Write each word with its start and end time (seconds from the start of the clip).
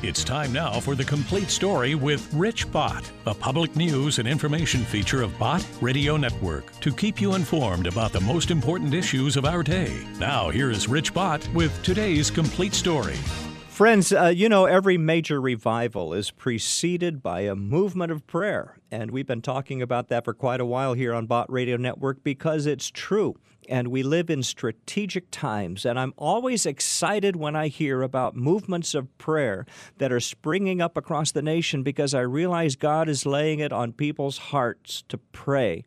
It's 0.00 0.22
time 0.22 0.52
now 0.52 0.78
for 0.78 0.94
the 0.94 1.04
complete 1.04 1.50
story 1.50 1.96
with 1.96 2.32
Rich 2.32 2.70
Bott, 2.70 3.10
a 3.26 3.34
public 3.34 3.74
news 3.74 4.20
and 4.20 4.28
information 4.28 4.84
feature 4.84 5.22
of 5.22 5.36
Bott 5.40 5.66
Radio 5.80 6.16
Network 6.16 6.72
to 6.78 6.92
keep 6.92 7.20
you 7.20 7.34
informed 7.34 7.88
about 7.88 8.12
the 8.12 8.20
most 8.20 8.52
important 8.52 8.94
issues 8.94 9.36
of 9.36 9.44
our 9.44 9.64
day. 9.64 10.06
Now, 10.20 10.50
here 10.50 10.70
is 10.70 10.86
Rich 10.86 11.12
Bott 11.12 11.44
with 11.52 11.82
today's 11.82 12.30
complete 12.30 12.74
story. 12.74 13.16
Friends, 13.78 14.12
uh, 14.12 14.32
you 14.34 14.48
know, 14.48 14.64
every 14.64 14.98
major 14.98 15.40
revival 15.40 16.12
is 16.12 16.32
preceded 16.32 17.22
by 17.22 17.42
a 17.42 17.54
movement 17.54 18.10
of 18.10 18.26
prayer. 18.26 18.80
And 18.90 19.12
we've 19.12 19.24
been 19.24 19.40
talking 19.40 19.80
about 19.80 20.08
that 20.08 20.24
for 20.24 20.34
quite 20.34 20.60
a 20.60 20.64
while 20.64 20.94
here 20.94 21.14
on 21.14 21.26
Bott 21.26 21.48
Radio 21.48 21.76
Network 21.76 22.24
because 22.24 22.66
it's 22.66 22.90
true. 22.90 23.36
And 23.68 23.86
we 23.86 24.02
live 24.02 24.30
in 24.30 24.42
strategic 24.42 25.30
times. 25.30 25.86
And 25.86 25.96
I'm 25.96 26.12
always 26.16 26.66
excited 26.66 27.36
when 27.36 27.54
I 27.54 27.68
hear 27.68 28.02
about 28.02 28.34
movements 28.34 28.96
of 28.96 29.16
prayer 29.16 29.64
that 29.98 30.10
are 30.10 30.18
springing 30.18 30.80
up 30.80 30.96
across 30.96 31.30
the 31.30 31.40
nation 31.40 31.84
because 31.84 32.14
I 32.14 32.22
realize 32.22 32.74
God 32.74 33.08
is 33.08 33.26
laying 33.26 33.60
it 33.60 33.72
on 33.72 33.92
people's 33.92 34.38
hearts 34.38 35.04
to 35.08 35.18
pray. 35.18 35.84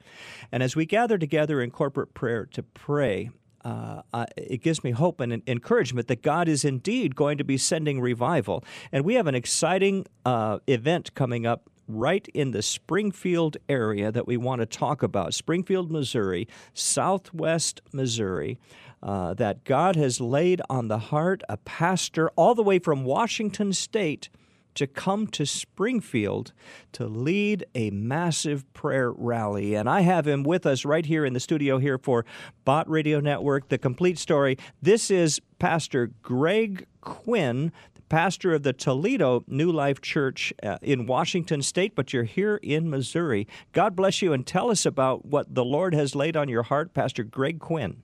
And 0.49 0.63
as 0.63 0.77
we 0.77 0.85
gather 0.85 1.17
together 1.17 1.61
in 1.61 1.71
corporate 1.71 2.13
prayer 2.13 2.45
to 2.53 2.63
pray, 2.63 3.31
uh, 3.63 4.01
uh, 4.13 4.25
it 4.37 4.61
gives 4.61 4.83
me 4.83 4.91
hope 4.91 5.19
and 5.19 5.41
encouragement 5.47 6.07
that 6.07 6.21
God 6.21 6.47
is 6.47 6.65
indeed 6.65 7.15
going 7.15 7.37
to 7.37 7.43
be 7.43 7.57
sending 7.57 8.01
revival. 8.01 8.63
And 8.91 9.05
we 9.05 9.15
have 9.15 9.27
an 9.27 9.35
exciting 9.35 10.05
uh, 10.25 10.59
event 10.67 11.13
coming 11.13 11.45
up 11.45 11.69
right 11.87 12.27
in 12.33 12.51
the 12.51 12.61
Springfield 12.61 13.57
area 13.67 14.11
that 14.11 14.25
we 14.25 14.37
want 14.37 14.61
to 14.61 14.65
talk 14.65 15.03
about 15.03 15.33
Springfield, 15.33 15.91
Missouri, 15.91 16.47
southwest 16.73 17.81
Missouri. 17.91 18.57
Uh, 19.03 19.33
that 19.33 19.63
God 19.63 19.95
has 19.95 20.21
laid 20.21 20.61
on 20.69 20.87
the 20.87 20.99
heart 20.99 21.41
a 21.49 21.57
pastor 21.57 22.29
all 22.35 22.53
the 22.53 22.61
way 22.61 22.77
from 22.77 23.03
Washington 23.03 23.73
State 23.73 24.29
to 24.75 24.87
come 24.87 25.27
to 25.27 25.45
Springfield 25.45 26.53
to 26.93 27.05
lead 27.05 27.65
a 27.75 27.89
massive 27.91 28.71
prayer 28.73 29.11
rally. 29.11 29.75
And 29.75 29.89
I 29.89 30.01
have 30.01 30.27
him 30.27 30.43
with 30.43 30.65
us 30.65 30.85
right 30.85 31.05
here 31.05 31.25
in 31.25 31.33
the 31.33 31.39
studio 31.39 31.77
here 31.77 31.97
for 31.97 32.25
Bott 32.65 32.89
Radio 32.89 33.19
Network, 33.19 33.69
The 33.69 33.77
Complete 33.77 34.17
Story. 34.17 34.57
This 34.81 35.11
is 35.11 35.41
Pastor 35.59 36.11
Greg 36.21 36.87
Quinn, 37.01 37.71
pastor 38.11 38.53
of 38.53 38.63
the 38.63 38.73
Toledo 38.73 39.43
New 39.47 39.71
Life 39.71 40.01
Church 40.01 40.53
uh, 40.63 40.77
in 40.81 41.05
Washington 41.05 41.61
State, 41.61 41.95
but 41.95 42.11
you're 42.11 42.25
here 42.25 42.57
in 42.57 42.89
Missouri. 42.89 43.47
God 43.71 43.95
bless 43.95 44.21
you 44.21 44.33
and 44.33 44.45
tell 44.45 44.69
us 44.69 44.85
about 44.85 45.25
what 45.25 45.55
the 45.55 45.63
Lord 45.63 45.93
has 45.93 46.13
laid 46.13 46.35
on 46.35 46.49
your 46.49 46.63
heart, 46.63 46.93
Pastor 46.93 47.23
Greg 47.23 47.59
Quinn. 47.59 48.03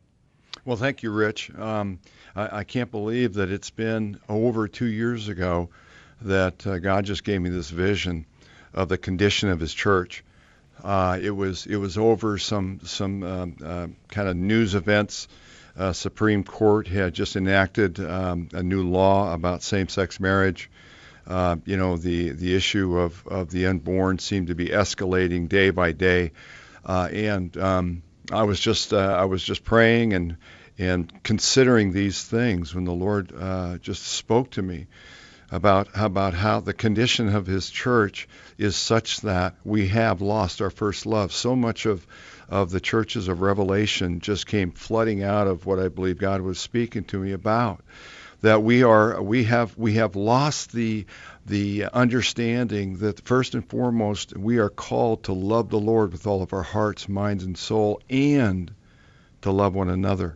Well, 0.63 0.77
thank 0.77 1.03
you, 1.03 1.11
Rich. 1.11 1.53
Um, 1.55 1.99
I, 2.37 2.59
I 2.59 2.63
can't 2.63 2.89
believe 2.89 3.33
that 3.33 3.51
it's 3.51 3.69
been 3.69 4.17
over 4.29 4.67
two 4.67 4.85
years 4.85 5.27
ago 5.27 5.69
that 6.21 6.65
uh, 6.65 6.79
God 6.79 7.05
just 7.05 7.23
gave 7.23 7.41
me 7.41 7.49
this 7.49 7.69
vision 7.69 8.25
of 8.73 8.89
the 8.89 8.97
condition 8.97 9.49
of 9.49 9.59
His 9.59 9.73
church. 9.73 10.23
Uh, 10.83 11.17
it 11.21 11.31
was 11.31 11.65
it 11.65 11.77
was 11.77 11.97
over 11.97 12.37
some 12.37 12.79
some 12.83 13.23
um, 13.23 13.55
uh, 13.63 13.87
kind 14.09 14.27
of 14.27 14.35
news 14.35 14.75
events. 14.75 15.27
Uh, 15.75 15.93
Supreme 15.93 16.43
Court 16.43 16.87
had 16.87 17.13
just 17.13 17.35
enacted 17.35 17.99
um, 17.99 18.49
a 18.53 18.63
new 18.63 18.83
law 18.83 19.33
about 19.33 19.61
same-sex 19.61 20.19
marriage. 20.19 20.69
Uh, 21.25 21.57
you 21.65 21.77
know 21.77 21.97
the 21.97 22.29
the 22.29 22.55
issue 22.55 22.97
of, 22.97 23.27
of 23.27 23.49
the 23.51 23.67
unborn 23.67 24.17
seemed 24.17 24.47
to 24.47 24.55
be 24.55 24.67
escalating 24.69 25.49
day 25.49 25.71
by 25.71 25.91
day, 25.91 26.31
uh, 26.85 27.09
and 27.11 27.57
um, 27.57 28.03
I 28.31 28.43
was 28.43 28.59
just 28.59 28.93
I 28.93 29.25
was 29.25 29.43
just 29.43 29.63
praying 29.63 30.13
and 30.13 30.37
and 30.79 31.11
considering 31.23 31.91
these 31.91 32.23
things 32.23 32.73
when 32.73 32.85
the 32.85 32.93
Lord 32.93 33.33
just 33.81 34.03
spoke 34.03 34.51
to 34.51 34.61
me 34.61 34.87
about 35.49 35.87
about 35.93 36.33
how 36.33 36.59
the 36.59 36.73
condition 36.73 37.33
of 37.33 37.47
his 37.47 37.69
church 37.69 38.27
is 38.57 38.75
such 38.75 39.21
that 39.21 39.55
we 39.63 39.87
have 39.87 40.21
lost 40.21 40.61
our 40.61 40.69
first 40.69 41.05
love. 41.05 41.31
So 41.31 41.55
much 41.55 41.85
of 41.85 42.05
of 42.49 42.69
the 42.69 42.81
churches 42.81 43.29
of 43.29 43.41
Revelation 43.41 44.19
just 44.19 44.45
came 44.45 44.71
flooding 44.71 45.23
out 45.23 45.47
of 45.47 45.65
what 45.65 45.79
I 45.79 45.87
believe 45.87 46.17
God 46.17 46.41
was 46.41 46.59
speaking 46.59 47.05
to 47.05 47.19
me 47.19 47.31
about. 47.31 47.81
That 48.41 48.61
we 48.61 48.83
are 48.83 49.21
we 49.21 49.45
have 49.45 49.77
we 49.77 49.93
have 49.93 50.17
lost 50.17 50.73
the 50.73 51.05
the 51.45 51.85
understanding 51.93 52.97
that 52.97 53.25
first 53.25 53.55
and 53.55 53.67
foremost 53.67 54.35
we 54.35 54.57
are 54.57 54.69
called 54.69 55.23
to 55.23 55.33
love 55.33 55.69
the 55.69 55.79
Lord 55.79 56.11
with 56.11 56.27
all 56.27 56.41
of 56.41 56.51
our 56.51 56.63
hearts, 56.63 57.07
minds, 57.07 57.45
and 57.45 57.57
soul, 57.57 58.01
and 58.09 58.69
to 59.43 59.51
love 59.51 59.73
one 59.73 59.89
another. 59.89 60.35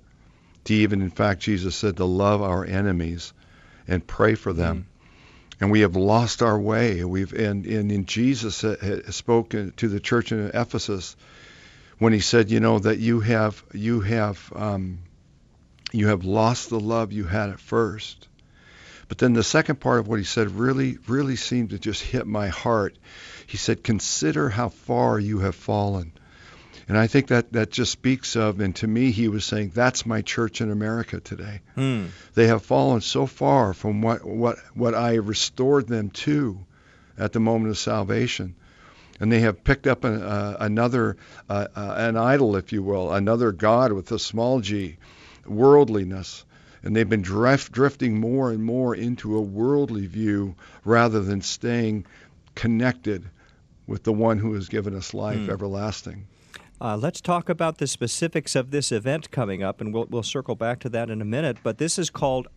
To 0.66 0.74
even, 0.74 1.02
in 1.02 1.09
fact, 1.09 1.41
Jesus 1.41 1.75
said 1.75 1.97
to 1.97 2.06
love 2.06 2.41
our 2.41 2.63
enemies 2.63 3.34
and 3.88 4.06
pray 4.07 4.36
for 4.36 4.53
them. 4.53 4.86
Mm 4.88 4.91
and 5.62 5.70
we 5.70 5.82
have 5.82 5.96
lost 5.96 6.42
our 6.42 6.60
way. 6.60 7.04
We've 7.04 7.32
and, 7.32 7.66
and 7.68 7.92
in 7.92 8.06
Jesus 8.06 8.66
spoke 9.16 9.50
to 9.52 9.88
the 9.88 10.00
church 10.00 10.32
in 10.32 10.50
Ephesus 10.54 11.16
when 12.00 12.14
he 12.14 12.20
said, 12.20 12.50
you 12.50 12.60
know, 12.60 12.80
that 12.80 12.98
you 12.98 13.20
have 13.20 13.64
you 13.72 14.02
have 14.02 14.52
um, 14.56 15.00
you 15.92 16.08
have 16.08 16.26
lost 16.26 16.70
the 16.70 16.80
love 16.80 17.14
you 17.14 17.26
had 17.26 17.52
at 17.52 17.60
first. 17.60 18.28
But 19.08 19.20
then 19.20 19.34
the 19.34 19.44
second 19.44 19.80
part 19.80 20.00
of 20.00 20.08
what 20.08 20.18
he 20.18 20.26
said 20.26 20.50
really 20.50 20.98
really 21.08 21.36
seemed 21.36 21.70
to 21.70 21.80
just 21.80 22.02
hit 22.02 22.26
my 22.26 22.48
heart. 22.48 22.98
He 23.46 23.58
said, 23.58 23.84
consider 23.84 24.50
how 24.50 24.70
far 24.70 25.20
you 25.20 25.40
have 25.40 25.56
fallen. 25.56 26.14
And 26.88 26.97
I 26.97 27.08
think 27.08 27.28
that 27.28 27.53
that 27.53 27.72
just 27.72 27.92
speaks 27.92 28.36
of, 28.36 28.59
and 28.59 28.75
to 28.78 28.88
me, 28.88 29.12
he 29.12 29.28
was 29.28 29.46
saying, 29.46 29.72
that's 29.74 30.06
my 30.06 30.22
church 30.22 30.62
in 30.62 30.72
America 30.72 31.19
today. 31.19 31.62
Mm. 31.78 32.09
They 32.34 32.47
have 32.47 32.64
fallen 32.64 33.02
so 33.02 33.25
far 33.25 33.74
from 33.74 34.02
what, 34.02 34.25
what, 34.25 34.58
what 34.74 34.96
I 34.96 35.16
restored 35.16 35.88
them 35.88 36.09
to 36.09 36.59
at 37.18 37.34
the 37.34 37.40
moment 37.40 37.69
of 37.72 37.78
salvation. 37.78 38.56
And 39.19 39.31
they 39.31 39.42
have 39.42 39.64
picked 39.64 39.86
up 39.86 40.03
an, 40.03 40.22
uh, 40.22 40.58
another, 40.59 41.18
uh, 41.47 41.68
uh, 41.75 41.94
an 41.97 42.18
idol, 42.18 42.56
if 42.56 42.74
you 42.74 42.81
will, 42.81 43.13
another 43.13 43.52
God 43.52 43.92
with 43.92 44.12
a 44.12 44.19
small 44.19 44.59
g, 44.59 44.98
worldliness. 45.46 46.44
And 46.84 46.96
they've 46.96 47.08
been 47.08 47.22
drift, 47.22 47.72
drifting 47.72 48.19
more 48.19 48.50
and 48.50 48.63
more 48.63 48.96
into 48.96 49.38
a 49.38 49.42
worldly 49.42 50.08
view 50.08 50.56
rather 50.84 51.22
than 51.22 51.42
staying 51.42 52.08
connected 52.56 53.30
with 53.86 54.03
the 54.03 54.13
one 54.13 54.40
who 54.40 54.53
has 54.53 54.69
given 54.69 54.96
us 54.96 55.13
life 55.13 55.38
mm. 55.38 55.50
everlasting. 55.50 56.25
Uh, 56.81 56.97
let's 56.97 57.22
talk 57.22 57.47
about 57.47 57.78
the 57.78 57.86
specifics 57.86 58.56
of 58.56 58.72
this 58.72 58.92
event 58.92 59.30
coming 59.30 59.62
up, 59.62 59.81
and 59.81 59.94
we'll, 59.94 60.08
we'll 60.09 60.24
circle 60.24 60.56
back 60.56 60.80
to 60.80 60.90
that 60.90 61.12
in 61.12 61.22
a 61.22 61.25
minute. 61.25 61.58
But 61.62 61.78
this 61.78 62.00
is 62.00 62.09
called 62.09 62.47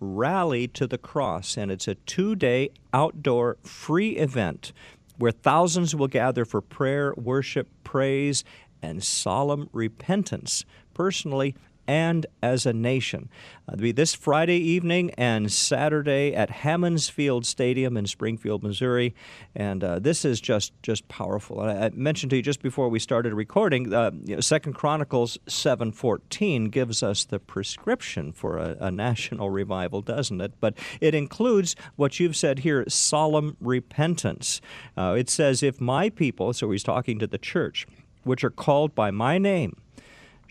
Rally 0.00 0.66
to 0.68 0.86
the 0.86 0.96
Cross, 0.96 1.58
and 1.58 1.70
it's 1.70 1.86
a 1.86 1.94
two 1.94 2.34
day 2.34 2.70
outdoor 2.94 3.58
free 3.62 4.12
event 4.12 4.72
where 5.18 5.32
thousands 5.32 5.94
will 5.94 6.08
gather 6.08 6.46
for 6.46 6.62
prayer, 6.62 7.12
worship, 7.18 7.68
praise, 7.84 8.42
and 8.80 9.04
solemn 9.04 9.68
repentance. 9.70 10.64
Personally, 10.94 11.54
and 11.86 12.26
as 12.42 12.66
a 12.66 12.72
nation. 12.72 13.28
Uh, 13.68 13.72
it'll 13.74 13.82
be 13.82 13.92
this 13.92 14.14
Friday 14.14 14.58
evening 14.58 15.10
and 15.12 15.50
Saturday 15.50 16.34
at 16.34 16.50
Hammons 16.50 17.08
Field 17.08 17.46
Stadium 17.46 17.96
in 17.96 18.06
Springfield, 18.06 18.62
Missouri, 18.62 19.14
and 19.54 19.82
uh, 19.82 19.98
this 19.98 20.24
is 20.24 20.40
just 20.40 20.72
just 20.82 21.06
powerful. 21.08 21.60
I, 21.60 21.86
I, 21.86 21.90
mentioned 21.90 22.30
to 22.30 22.36
you 22.36 22.42
just 22.42 22.62
before 22.62 22.88
we 22.88 22.98
started 22.98 23.32
recording. 23.34 23.92
Uh, 23.92 24.10
you 24.24 24.34
know, 24.34 24.40
Second 24.40 24.74
Chronicles 24.74 25.38
seven 25.46 25.92
fourteen 25.92 26.66
gives 26.66 27.02
us 27.02 27.24
the 27.24 27.38
prescription 27.38 28.32
for 28.32 28.58
a, 28.58 28.76
a 28.80 28.90
national 28.90 29.50
revival, 29.50 30.02
doesn't 30.02 30.40
it? 30.40 30.52
But 30.60 30.76
it 31.00 31.14
includes 31.14 31.76
what 31.96 32.20
you've 32.20 32.36
said 32.36 32.60
here: 32.60 32.84
solemn 32.88 33.56
repentance. 33.60 34.60
Uh, 34.96 35.14
it 35.18 35.30
says, 35.30 35.62
"If 35.62 35.80
my 35.80 36.10
people," 36.10 36.52
so 36.52 36.70
he's 36.70 36.82
talking 36.82 37.18
to 37.18 37.26
the 37.26 37.38
church, 37.38 37.86
which 38.24 38.44
are 38.44 38.50
called 38.50 38.94
by 38.94 39.10
my 39.10 39.38
name 39.38 39.76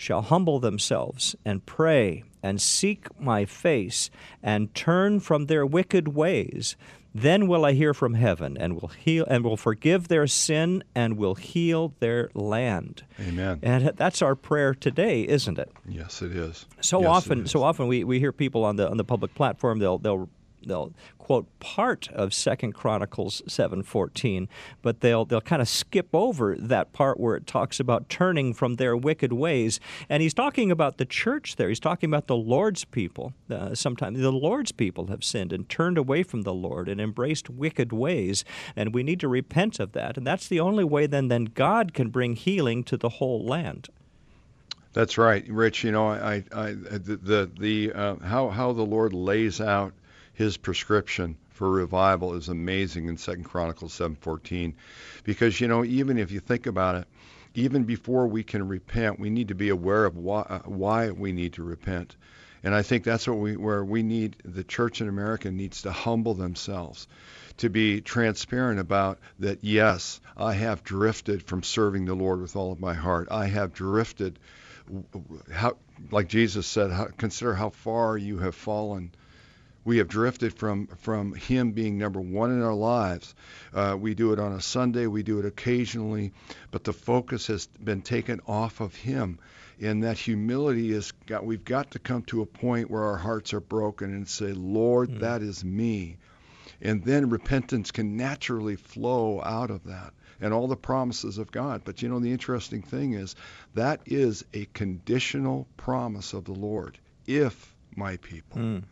shall 0.04 0.22
humble 0.22 0.60
themselves 0.60 1.34
and 1.46 1.66
pray 1.66 2.24
and 2.44 2.62
seek 2.62 3.08
my 3.18 3.46
face 3.46 4.10
and 4.44 4.76
turn 4.76 5.18
from 5.22 5.46
their 5.46 5.66
wicked 5.66 6.10
ways, 6.10 6.76
then 7.16 7.48
will 7.48 7.64
I 7.64 7.72
hear 7.72 7.94
from 7.94 8.16
heaven 8.16 8.58
and 8.58 8.74
will 8.74 8.90
heal 8.90 9.26
and 9.30 9.46
will 9.46 9.56
forgive 9.56 10.10
their 10.10 10.28
sin 10.28 10.84
and 10.94 11.16
will 11.16 11.36
heal 11.36 11.94
their 12.00 12.30
land. 12.34 13.04
Amen. 13.18 13.60
And 13.64 13.94
that's 13.96 14.22
our 14.22 14.36
prayer 14.36 14.74
today, 14.74 15.22
isn't 15.22 15.58
it? 15.58 15.72
Yes, 15.88 16.22
it 16.22 16.36
is. 16.36 16.66
So 16.82 17.00
yes, 17.00 17.10
often, 17.10 17.48
so 17.48 17.64
often 17.64 17.88
we, 17.88 18.04
we 18.04 18.20
hear 18.20 18.34
people 18.34 18.66
on 18.66 18.76
the 18.76 18.90
on 18.90 18.98
the 18.98 19.06
public 19.06 19.34
platform 19.36 19.80
they'll 19.80 20.00
they'll 20.00 20.28
they'll 20.66 20.94
quote 21.18 21.48
part 21.60 22.10
of 22.12 22.34
Second 22.34 22.74
Chronicles 22.74 23.42
7:14, 23.48 24.48
but 24.82 25.00
they'll 25.00 25.26
they'll 25.26 25.42
kind 25.42 25.62
of 25.62 25.70
skip 25.70 26.10
over 26.14 26.56
that 26.56 26.92
part 26.94 27.20
where 27.20 27.36
it 27.36 27.48
talks 27.48 27.80
about 27.80 28.10
turning 28.10 28.54
from 28.54 28.76
their 28.76 28.98
wicked 28.98 29.32
ways. 29.32 29.80
And 30.10 30.22
he's 30.22 30.34
talking 30.34 30.72
about 30.72 30.98
the 30.98 31.06
church 31.06 31.56
there. 31.56 31.70
He's 31.70 31.80
talking 31.80 32.10
about 32.10 32.28
the 32.28 32.36
Lord's 32.36 32.84
people. 32.84 33.34
Uh, 33.50 33.74
sometimes 33.74 34.20
the 34.20 34.32
Lord's 34.32 34.72
people 34.72 35.08
have 35.08 35.24
sinned 35.24 35.54
and 35.54 35.68
turned 35.70 35.98
away 35.98 36.24
from 36.24 36.42
the 36.42 36.54
Lord 36.54 36.90
and 36.90 37.00
embraced 37.00 37.50
wicked 37.50 37.94
ways, 37.94 38.44
and 38.76 38.94
we 38.94 39.04
need 39.04 39.20
to 39.22 39.28
repent 39.28 39.80
of 39.80 39.94
that. 39.94 40.18
And 40.18 40.28
that's 40.28 40.48
the 40.48 40.60
only 40.60 40.84
way 40.84 41.08
then 41.08 41.30
then 41.30 41.46
God 41.46 41.94
can 41.94 42.10
bring 42.10 42.36
healing 42.36 42.84
to 42.86 42.98
the 42.98 43.10
whole 43.10 43.46
land. 43.46 43.90
That's 44.94 45.18
right, 45.18 45.44
Rich. 45.50 45.84
You 45.84 45.92
know, 45.92 46.08
I, 46.08 46.44
I, 46.52 46.72
the, 46.74 47.20
the, 47.22 47.52
the 47.60 47.94
uh, 47.94 48.16
how 48.20 48.50
how 48.50 48.74
the 48.74 48.84
Lord 48.84 49.14
lays 49.14 49.60
out 49.60 49.94
his 50.34 50.58
prescription 50.58 51.38
for 51.52 51.70
revival 51.70 52.34
is 52.34 52.50
amazing 52.50 53.08
in 53.08 53.18
Second 53.18 53.44
Chronicles 53.44 53.94
7:14 53.94 54.74
because 55.24 55.62
you 55.62 55.68
know 55.68 55.86
even 55.86 56.18
if 56.18 56.32
you 56.32 56.40
think 56.40 56.66
about 56.66 56.96
it 56.96 57.08
even 57.54 57.84
before 57.84 58.28
we 58.28 58.44
can 58.44 58.68
repent 58.68 59.20
we 59.20 59.30
need 59.30 59.50
to 59.50 59.56
be 59.56 59.70
aware 59.70 60.06
of 60.06 60.18
why, 60.18 60.42
uh, 60.42 60.60
why 60.66 61.12
we 61.12 61.32
need 61.32 61.54
to 61.54 61.64
repent. 61.64 62.16
And 62.64 62.74
I 62.74 62.82
think 62.82 63.04
that's 63.04 63.28
what 63.28 63.38
we 63.38 63.56
where 63.58 63.86
we 63.86 64.02
need 64.02 64.38
the 64.44 64.64
church 64.64 65.02
in 65.02 65.08
America 65.08 65.52
needs 65.52 65.84
to 65.84 65.92
humble 65.92 66.34
themselves 66.34 67.08
to 67.58 67.70
be 67.70 68.02
transparent 68.02 68.80
about 68.80 69.20
that 69.40 69.64
yes 69.64 70.20
I 70.36 70.54
have 70.54 70.84
drifted 70.84 71.44
from 71.44 71.62
serving 71.62 72.06
the 72.06 72.16
Lord 72.16 72.42
with 72.42 72.56
all 72.56 72.72
of 72.72 72.80
my 72.80 72.96
heart. 72.96 73.28
I 73.30 73.46
have 73.46 73.74
drifted 73.74 74.40
how 75.52 75.78
like 76.10 76.28
Jesus 76.28 76.66
said 76.66 76.92
how, 76.92 77.06
consider 77.18 77.54
how 77.54 77.70
far 77.70 78.18
you 78.18 78.40
have 78.40 78.56
fallen 78.56 79.12
we 79.86 79.98
have 79.98 80.08
drifted 80.08 80.54
from 80.54 80.88
from 80.88 81.34
Him 81.34 81.72
being 81.72 81.98
number 81.98 82.22
one 82.22 82.52
in 82.52 82.62
our 82.62 82.74
lives. 82.74 83.36
Uh, 83.74 83.98
we 84.00 84.14
do 84.14 84.34
it 84.34 84.40
on 84.40 84.54
a 84.54 84.62
Sunday, 84.62 85.08
we 85.08 85.24
do 85.24 85.40
it 85.40 85.46
occasionally, 85.46 86.34
but 86.72 86.84
the 86.84 86.94
focus 86.94 87.48
has 87.48 87.68
been 87.68 88.02
taken 88.02 88.40
off 88.48 88.82
of 88.82 88.96
Him. 88.96 89.40
And 89.82 90.04
that 90.04 90.18
humility 90.18 90.92
is 90.92 91.12
got. 91.26 91.46
We've 91.46 91.66
got 91.66 91.92
to 91.92 92.00
come 92.00 92.22
to 92.24 92.42
a 92.42 92.46
point 92.46 92.90
where 92.90 93.04
our 93.04 93.18
hearts 93.18 93.54
are 93.54 93.60
broken 93.60 94.14
and 94.14 94.28
say, 94.28 94.54
Lord, 94.54 95.10
mm. 95.10 95.20
that 95.20 95.42
is 95.42 95.66
me. 95.66 96.18
And 96.82 97.04
then 97.04 97.30
repentance 97.30 97.92
can 97.92 98.16
naturally 98.16 98.76
flow 98.76 99.42
out 99.42 99.72
of 99.72 99.86
that 99.86 100.14
and 100.40 100.54
all 100.54 100.68
the 100.68 100.76
promises 100.76 101.38
of 101.38 101.52
God. 101.52 101.82
But 101.84 102.02
you 102.02 102.10
know, 102.10 102.20
the 102.20 102.32
interesting 102.32 102.82
thing 102.82 103.14
is 103.14 103.36
that 103.74 104.02
is 104.06 104.46
a 104.54 104.66
conditional 104.74 105.68
promise 105.76 106.34
of 106.34 106.46
the 106.46 106.54
Lord. 106.54 107.00
If 107.26 107.74
my 107.96 108.18
people. 108.18 108.62
Mm. 108.62 108.84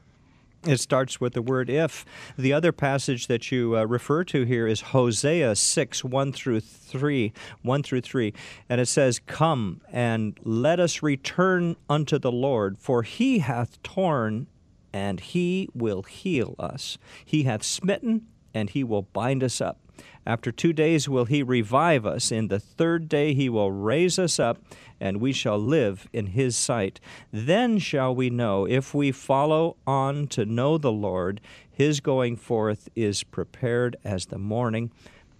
It 0.66 0.80
starts 0.80 1.20
with 1.20 1.34
the 1.34 1.42
word 1.42 1.72
if. 1.72 2.06
The 2.38 2.54
other 2.54 2.72
passage 2.72 3.26
that 3.28 3.52
you 3.52 3.76
uh, 3.76 3.86
refer 3.86 4.24
to 4.26 4.44
here 4.44 4.68
is 4.68 4.82
Hosea 4.82 5.56
6, 5.56 6.04
1 6.04 6.34
through 6.34 6.60
3, 6.60 7.34
1 7.64 7.84
through 7.84 8.02
3. 8.02 8.34
And 8.70 8.80
it 8.80 8.88
says, 8.88 9.20
Come 9.26 9.82
and 9.92 10.40
let 10.44 10.80
us 10.80 11.02
return 11.02 11.78
unto 11.90 12.20
the 12.20 12.32
Lord, 12.32 12.78
for 12.78 13.02
he 13.02 13.40
hath 13.40 13.82
torn 13.82 14.46
and 14.94 15.20
he 15.20 15.68
will 15.74 16.04
heal 16.04 16.56
us. 16.60 17.00
He 17.26 17.44
hath 17.44 17.64
smitten 17.64 18.28
and 18.54 18.70
he 18.70 18.84
will 18.84 19.04
bind 19.04 19.44
us 19.44 19.62
up. 19.62 19.80
After 20.26 20.52
two 20.52 20.72
days 20.72 21.10
will 21.10 21.26
he 21.26 21.42
revive 21.42 22.06
us. 22.06 22.32
In 22.32 22.48
the 22.48 22.60
third 22.60 23.10
day 23.10 23.34
he 23.34 23.50
will 23.50 23.72
raise 23.72 24.20
us 24.20 24.40
up, 24.40 24.60
and 25.00 25.20
we 25.20 25.34
shall 25.34 25.58
live 25.58 26.08
in 26.14 26.28
his 26.28 26.56
sight. 26.56 27.00
Then 27.32 27.80
shall 27.80 28.14
we 28.14 28.30
know, 28.30 28.66
if 28.66 28.94
we 28.94 29.12
follow 29.12 29.78
on 29.88 30.28
to 30.28 30.46
know 30.46 30.78
the 30.78 30.92
Lord, 30.92 31.42
his 31.72 32.00
going 32.00 32.36
forth 32.36 32.88
is 32.96 33.24
prepared 33.24 33.96
as 34.04 34.28
the 34.28 34.38
morning, 34.38 34.92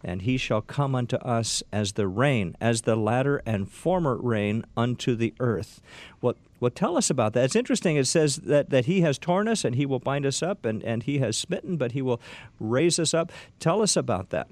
and 0.04 0.24
he 0.24 0.36
shall 0.36 0.62
come 0.62 0.96
unto 0.96 1.18
us 1.18 1.62
as 1.72 1.92
the 1.94 2.08
rain, 2.08 2.56
as 2.60 2.82
the 2.82 2.96
latter 2.96 3.44
and 3.46 3.72
former 3.72 4.16
rain 4.16 4.66
unto 4.76 5.16
the 5.16 5.36
earth. 5.40 5.80
What 6.22 6.38
well, 6.60 6.72
tell 6.72 6.96
us 6.96 7.10
about 7.10 7.34
that. 7.34 7.46
It's 7.46 7.56
interesting. 7.56 7.96
It 7.96 8.06
says 8.06 8.36
that, 8.38 8.70
that 8.70 8.86
he 8.86 9.02
has 9.02 9.18
torn 9.18 9.48
us 9.48 9.66
and 9.66 9.76
he 9.76 9.88
will 9.88 10.00
bind 10.00 10.28
us 10.28 10.44
up, 10.44 10.64
and, 10.64 10.84
and 10.84 11.02
he 11.02 11.18
has 11.18 11.36
smitten, 11.36 11.76
but 11.76 11.94
he 11.94 12.04
will 12.04 12.22
raise 12.60 13.00
us 13.00 13.16
up. 13.16 13.32
Tell 13.60 13.82
us 13.82 13.98
about 13.98 14.30
that. 14.30 14.48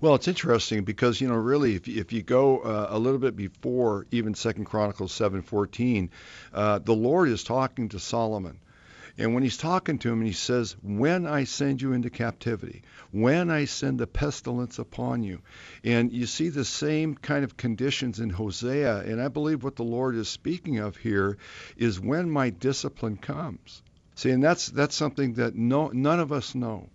Well, 0.00 0.14
it's 0.14 0.28
interesting 0.28 0.84
because 0.84 1.20
you 1.20 1.28
know, 1.28 1.34
really, 1.34 1.74
if, 1.74 1.88
if 1.88 2.12
you 2.12 2.22
go 2.22 2.58
uh, 2.60 2.88
a 2.90 2.98
little 2.98 3.18
bit 3.18 3.36
before 3.36 4.06
even 4.10 4.34
Second 4.34 4.64
Chronicles 4.64 5.12
seven 5.12 5.42
fourteen, 5.42 6.10
uh, 6.52 6.78
the 6.78 6.94
Lord 6.94 7.28
is 7.28 7.44
talking 7.44 7.88
to 7.90 7.98
Solomon. 7.98 8.58
And 9.16 9.32
when 9.32 9.44
he's 9.44 9.56
talking 9.56 9.98
to 9.98 10.10
him, 10.10 10.22
he 10.22 10.32
says, 10.32 10.74
When 10.82 11.24
I 11.24 11.44
send 11.44 11.80
you 11.80 11.92
into 11.92 12.10
captivity, 12.10 12.82
when 13.12 13.48
I 13.48 13.66
send 13.66 14.00
the 14.00 14.08
pestilence 14.08 14.80
upon 14.80 15.22
you. 15.22 15.40
And 15.84 16.12
you 16.12 16.26
see 16.26 16.48
the 16.48 16.64
same 16.64 17.14
kind 17.14 17.44
of 17.44 17.56
conditions 17.56 18.18
in 18.18 18.30
Hosea. 18.30 19.02
And 19.02 19.22
I 19.22 19.28
believe 19.28 19.62
what 19.62 19.76
the 19.76 19.84
Lord 19.84 20.16
is 20.16 20.28
speaking 20.28 20.78
of 20.78 20.96
here 20.96 21.38
is 21.76 22.00
when 22.00 22.28
my 22.28 22.50
discipline 22.50 23.16
comes. 23.16 23.82
See, 24.16 24.30
and 24.30 24.42
that's 24.42 24.66
that's 24.66 24.96
something 24.96 25.34
that 25.34 25.54
no, 25.54 25.88
none 25.88 26.18
of 26.18 26.32
us 26.32 26.54
know 26.56 26.88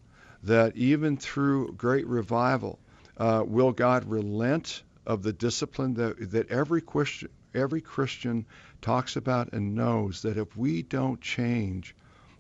that 0.43 0.75
even 0.75 1.17
through 1.17 1.73
great 1.73 2.07
revival, 2.07 2.79
uh, 3.17 3.43
will 3.45 3.71
God 3.71 4.05
relent 4.05 4.83
of 5.05 5.23
the 5.23 5.33
discipline 5.33 5.95
that, 5.95 6.31
that 6.31 6.49
every 6.49 6.81
Christian, 6.81 7.29
every 7.53 7.81
Christian 7.81 8.45
talks 8.81 9.15
about 9.15 9.53
and 9.53 9.75
knows 9.75 10.21
that 10.21 10.37
if 10.37 10.55
we 10.55 10.81
don't 10.81 11.19
change, 11.19 11.95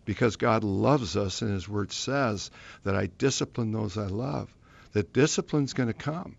because 0.05 0.37
God 0.37 0.63
loves 0.63 1.17
us 1.17 1.41
and 1.41 1.51
His 1.51 1.67
Word 1.67 1.91
says 1.91 2.51
that 2.83 2.95
I 2.95 3.07
discipline 3.17 3.71
those 3.71 3.97
I 3.97 4.07
love, 4.07 4.53
that 4.93 5.13
discipline's 5.13 5.73
going 5.73 5.87
to 5.87 5.93
come. 5.93 6.35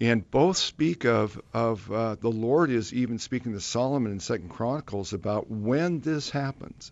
And 0.00 0.28
both 0.28 0.56
speak 0.56 1.04
of, 1.04 1.40
of 1.52 1.92
uh, 1.92 2.16
the 2.16 2.30
Lord 2.30 2.70
is 2.70 2.92
even 2.92 3.18
speaking 3.18 3.52
to 3.52 3.60
Solomon 3.60 4.10
in 4.10 4.20
Second 4.20 4.48
Chronicles 4.48 5.12
about 5.12 5.48
when 5.48 6.00
this 6.00 6.30
happens, 6.30 6.90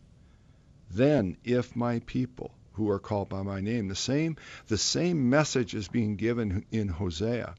then 0.92 1.36
if 1.42 1.74
my 1.74 2.00
people 2.00 2.52
who 2.80 2.88
are 2.88 2.98
called 2.98 3.28
by 3.28 3.42
my 3.42 3.60
name. 3.60 3.88
The 3.88 3.94
same 3.94 4.36
the 4.68 4.78
same 4.78 5.28
message 5.28 5.74
is 5.74 5.86
being 5.88 6.16
given 6.16 6.64
in 6.70 6.88
Hosea. 6.88 7.54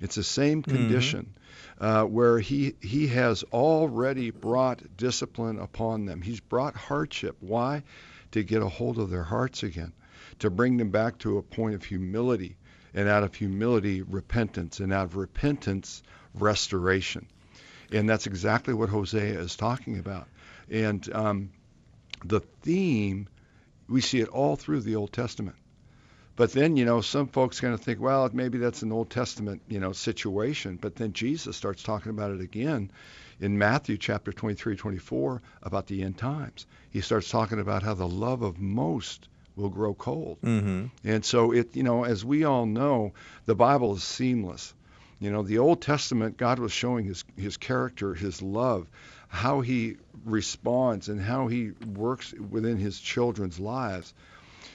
It's 0.00 0.16
the 0.16 0.24
same 0.24 0.62
mm-hmm. 0.62 0.76
condition 0.76 1.34
mm-hmm. 1.78 1.84
uh, 1.84 2.04
where 2.06 2.40
he 2.40 2.74
he 2.82 3.06
has 3.06 3.44
already 3.52 4.32
brought 4.32 4.96
discipline 4.96 5.60
upon 5.60 6.06
them. 6.06 6.22
He's 6.22 6.40
brought 6.40 6.74
hardship. 6.74 7.36
Why? 7.38 7.84
To 8.32 8.42
get 8.42 8.62
a 8.62 8.68
hold 8.68 8.98
of 8.98 9.10
their 9.10 9.22
hearts 9.22 9.62
again, 9.62 9.92
to 10.40 10.50
bring 10.50 10.76
them 10.76 10.90
back 10.90 11.18
to 11.18 11.38
a 11.38 11.42
point 11.42 11.76
of 11.76 11.84
humility, 11.84 12.56
and 12.94 13.08
out 13.08 13.22
of 13.22 13.36
humility, 13.36 14.02
repentance, 14.02 14.80
and 14.80 14.92
out 14.92 15.04
of 15.04 15.16
repentance, 15.16 16.02
restoration. 16.34 17.26
And 17.92 18.08
that's 18.08 18.26
exactly 18.26 18.74
what 18.74 18.88
Hosea 18.88 19.38
is 19.38 19.54
talking 19.54 19.98
about. 19.98 20.26
And 20.68 21.08
um, 21.14 21.50
the 22.24 22.40
theme 22.40 23.28
we 23.88 24.00
see 24.00 24.20
it 24.20 24.28
all 24.28 24.56
through 24.56 24.80
the 24.80 24.96
Old 24.96 25.12
Testament. 25.12 25.56
But 26.34 26.52
then, 26.52 26.76
you 26.76 26.84
know, 26.84 27.02
some 27.02 27.28
folks 27.28 27.60
kind 27.60 27.74
of 27.74 27.80
think, 27.80 28.00
well, 28.00 28.28
maybe 28.32 28.56
that's 28.58 28.82
an 28.82 28.92
Old 28.92 29.10
Testament, 29.10 29.60
you 29.68 29.80
know, 29.80 29.92
situation. 29.92 30.78
But 30.80 30.96
then 30.96 31.12
Jesus 31.12 31.56
starts 31.56 31.82
talking 31.82 32.10
about 32.10 32.30
it 32.30 32.40
again 32.40 32.90
in 33.38 33.58
Matthew 33.58 33.98
chapter 33.98 34.32
23, 34.32 34.76
24 34.76 35.42
about 35.62 35.86
the 35.86 36.02
end 36.02 36.16
times. 36.16 36.66
He 36.90 37.02
starts 37.02 37.28
talking 37.28 37.60
about 37.60 37.82
how 37.82 37.94
the 37.94 38.08
love 38.08 38.42
of 38.42 38.58
most 38.58 39.28
will 39.56 39.68
grow 39.68 39.92
cold. 39.92 40.38
Mm-hmm. 40.42 40.86
And 41.04 41.24
so 41.24 41.52
it, 41.52 41.76
you 41.76 41.82
know, 41.82 42.04
as 42.04 42.24
we 42.24 42.44
all 42.44 42.64
know, 42.64 43.12
the 43.44 43.54
Bible 43.54 43.94
is 43.94 44.02
seamless. 44.02 44.72
You 45.20 45.30
know, 45.30 45.42
the 45.42 45.58
Old 45.58 45.82
Testament, 45.82 46.36
God 46.36 46.58
was 46.58 46.72
showing 46.72 47.04
his 47.04 47.24
his 47.36 47.56
character, 47.56 48.14
his 48.14 48.42
love, 48.42 48.88
how 49.32 49.62
he 49.62 49.96
responds 50.26 51.08
and 51.08 51.18
how 51.18 51.46
he 51.46 51.70
works 51.96 52.34
within 52.34 52.76
his 52.76 53.00
children's 53.00 53.58
lives. 53.58 54.12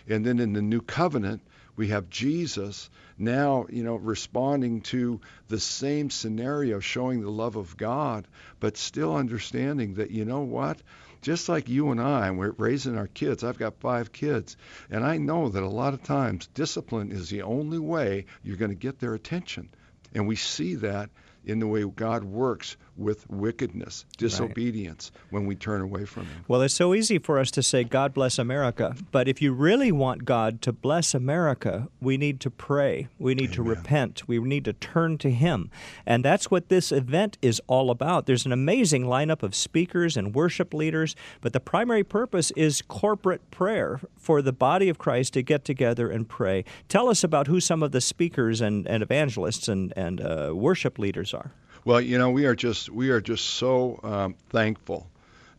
And 0.09 0.25
then 0.25 0.39
in 0.39 0.53
the 0.53 0.63
new 0.63 0.81
covenant, 0.81 1.43
we 1.75 1.89
have 1.89 2.09
Jesus 2.09 2.89
now, 3.19 3.67
you 3.69 3.83
know, 3.83 3.97
responding 3.97 4.81
to 4.81 5.21
the 5.47 5.59
same 5.59 6.09
scenario, 6.09 6.79
showing 6.79 7.21
the 7.21 7.29
love 7.29 7.55
of 7.55 7.77
God, 7.77 8.27
but 8.59 8.77
still 8.77 9.15
understanding 9.15 9.93
that, 9.93 10.09
you 10.09 10.25
know 10.25 10.41
what? 10.41 10.81
Just 11.21 11.47
like 11.49 11.69
you 11.69 11.91
and 11.91 12.01
I, 12.01 12.31
we're 12.31 12.49
raising 12.57 12.97
our 12.97 13.07
kids. 13.07 13.43
I've 13.43 13.59
got 13.59 13.79
five 13.79 14.11
kids, 14.11 14.57
and 14.89 15.05
I 15.05 15.17
know 15.17 15.49
that 15.49 15.61
a 15.61 15.69
lot 15.69 15.93
of 15.93 16.01
times 16.01 16.47
discipline 16.55 17.11
is 17.11 17.29
the 17.29 17.43
only 17.43 17.79
way 17.79 18.25
you're 18.43 18.57
going 18.57 18.71
to 18.71 18.75
get 18.75 18.97
their 18.97 19.13
attention. 19.13 19.69
And 20.15 20.27
we 20.27 20.35
see 20.35 20.75
that 20.75 21.11
in 21.45 21.59
the 21.59 21.67
way 21.67 21.83
God 21.83 22.23
works 22.23 22.75
with 22.98 23.30
wickedness, 23.30 24.06
disobedience 24.18 25.12
right. 25.13 25.34
when 25.34 25.46
we 25.46 25.56
turn 25.56 25.82
away 25.82 26.06
from 26.06 26.25
Him. 26.25 26.46
Well, 26.48 26.62
it's 26.62 26.74
so 26.74 26.94
easy 26.94 27.20
for 27.20 27.39
us 27.39 27.51
to 27.51 27.63
say, 27.63 27.84
God 27.84 28.13
bless 28.13 28.39
America. 28.39 28.96
But 29.12 29.27
if 29.27 29.42
you 29.42 29.54
really 29.54 29.92
want 29.92 30.25
God 30.25 30.62
to 30.63 30.72
bless 30.72 31.13
America, 31.13 31.88
we 32.01 32.18
need 32.18 32.39
to 32.42 32.50
pray. 32.50 33.08
We 33.20 33.36
need 33.36 33.51
Amen. 33.51 33.56
to 33.56 33.63
repent. 33.63 34.27
We 34.27 34.39
need 34.39 34.66
to 34.66 34.74
turn 34.74 35.18
to 35.20 35.30
Him. 35.30 35.70
And 36.06 36.25
that's 36.25 36.50
what 36.50 36.70
this 36.70 36.92
event 36.92 37.38
is 37.42 37.62
all 37.68 37.92
about. 37.92 38.25
There's 38.25 38.46
an 38.46 38.51
amazing 38.51 39.06
lineup 39.06 39.44
of 39.44 39.56
speakers 39.56 40.18
and 40.18 40.34
worship 40.34 40.74
leaders, 40.74 41.16
but 41.42 41.54
the 41.54 41.60
primary 41.60 42.04
purpose 42.04 42.51
is 42.51 42.82
corporate 42.82 43.50
prayer 43.51 44.01
for 44.16 44.42
the 44.42 44.54
body 44.54 44.89
of 44.89 44.98
Christ 44.98 45.34
to 45.34 45.42
get 45.42 45.63
together 45.63 46.10
and 46.10 46.27
pray. 46.27 46.66
Tell 46.89 47.10
us 47.10 47.24
about 47.24 47.48
who 47.48 47.60
some 47.60 47.84
of 47.84 47.92
the 47.92 48.01
speakers 48.01 48.62
and, 48.62 48.88
and 48.88 49.04
evangelists 49.04 49.68
and, 49.68 49.94
and 49.96 50.22
uh, 50.22 50.51
worship 50.54 50.98
leaders 50.98 51.34
are. 51.34 51.51
Well, 51.88 52.01
you 52.01 52.17
know, 52.17 52.32
we 52.32 52.48
are 52.48 52.53
just 52.53 52.89
we 52.89 53.12
are 53.12 53.22
just 53.22 53.46
so 53.46 53.98
um, 54.03 54.36
thankful 54.50 55.08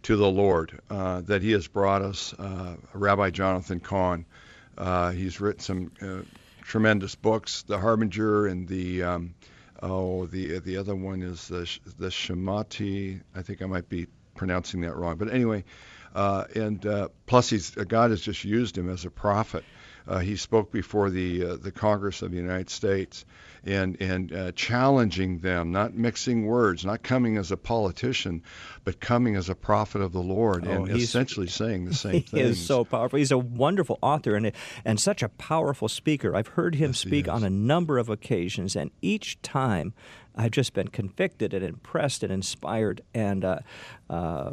to 0.03 0.15
the 0.15 0.29
Lord 0.29 0.79
uh, 0.91 1.23
that 1.23 1.41
He 1.41 1.53
has 1.53 1.67
brought 1.69 2.03
us 2.03 2.35
uh, 2.35 2.77
Rabbi 2.93 3.31
Jonathan 3.31 3.81
Cahn. 3.81 4.27
Uh, 4.77 5.13
he's 5.13 5.41
written 5.41 5.61
some 5.61 5.91
uh, 6.03 6.21
tremendous 6.61 7.15
books, 7.15 7.63
The 7.63 7.79
Harbinger 7.79 8.47
and 8.47 8.69
the 8.69 9.05
um, 9.05 9.35
oh 9.83 10.27
the 10.27 10.59
the 10.59 10.77
other 10.77 10.95
one 10.95 11.23
is 11.23 11.49
the 11.49 11.61
the 11.97 12.09
Shemati. 12.09 13.23
I 13.35 13.41
think 13.41 13.63
I 13.63 13.65
might 13.65 13.89
be 13.89 14.07
pronouncing 14.35 14.83
that 14.83 14.97
wrong, 14.97 15.17
but 15.17 15.33
anyway. 15.33 15.65
Uh, 16.15 16.45
and 16.55 16.85
uh, 16.85 17.09
plus, 17.25 17.49
he's 17.49 17.71
God 17.71 18.11
has 18.11 18.21
just 18.21 18.45
used 18.45 18.77
him 18.77 18.91
as 18.91 19.07
a 19.07 19.11
prophet. 19.11 19.65
Uh, 20.09 20.19
he 20.21 20.37
spoke 20.37 20.73
before 20.73 21.11
the 21.11 21.45
uh, 21.45 21.57
the 21.57 21.71
Congress 21.71 22.23
of 22.23 22.31
the 22.31 22.37
United 22.39 22.71
States, 22.71 23.25
and 23.65 24.01
and 24.01 24.33
uh, 24.33 24.53
challenging 24.53 25.39
them, 25.41 25.71
not 25.71 25.93
mixing 25.95 26.47
words, 26.47 26.85
not 26.85 27.03
coming 27.03 27.37
as 27.37 27.53
a 27.53 27.57
politician, 27.59 28.43
but 28.85 29.01
coming 29.01 29.37
as 29.37 29.49
a 29.51 29.55
prophet 29.55 30.01
of 30.01 30.13
the 30.13 30.23
Lord, 30.23 30.67
Oh, 30.67 30.71
and 30.71 30.89
essentially 30.91 31.47
saying 31.47 31.85
the 31.85 31.95
same 32.07 32.13
He 32.15 32.21
things. 32.21 32.59
is 32.59 32.67
so 32.67 32.85
powerful. 32.85 33.19
He's 33.19 33.31
a 33.31 33.37
wonderful 33.39 33.99
author 34.01 34.35
and 34.35 34.51
and 34.85 34.99
such 34.99 35.23
a 35.23 35.29
powerful 35.29 35.89
speaker. 35.89 36.35
I've 36.35 36.49
heard 36.49 36.77
him 36.77 36.91
Yes, 36.91 36.99
speak 37.01 37.27
is. 37.27 37.31
on 37.31 37.45
a 37.45 37.51
number 37.51 37.99
of 37.99 38.09
occasions, 38.09 38.77
and 38.77 38.91
each 39.03 39.41
time 39.43 39.93
I've 40.35 40.53
just 40.53 40.73
been 40.73 40.89
convicted 40.89 41.53
and 41.53 41.63
impressed 41.65 42.23
and 42.23 42.33
inspired 42.33 43.03
and. 43.13 43.45
Uh, 43.45 43.59
uh, 44.09 44.53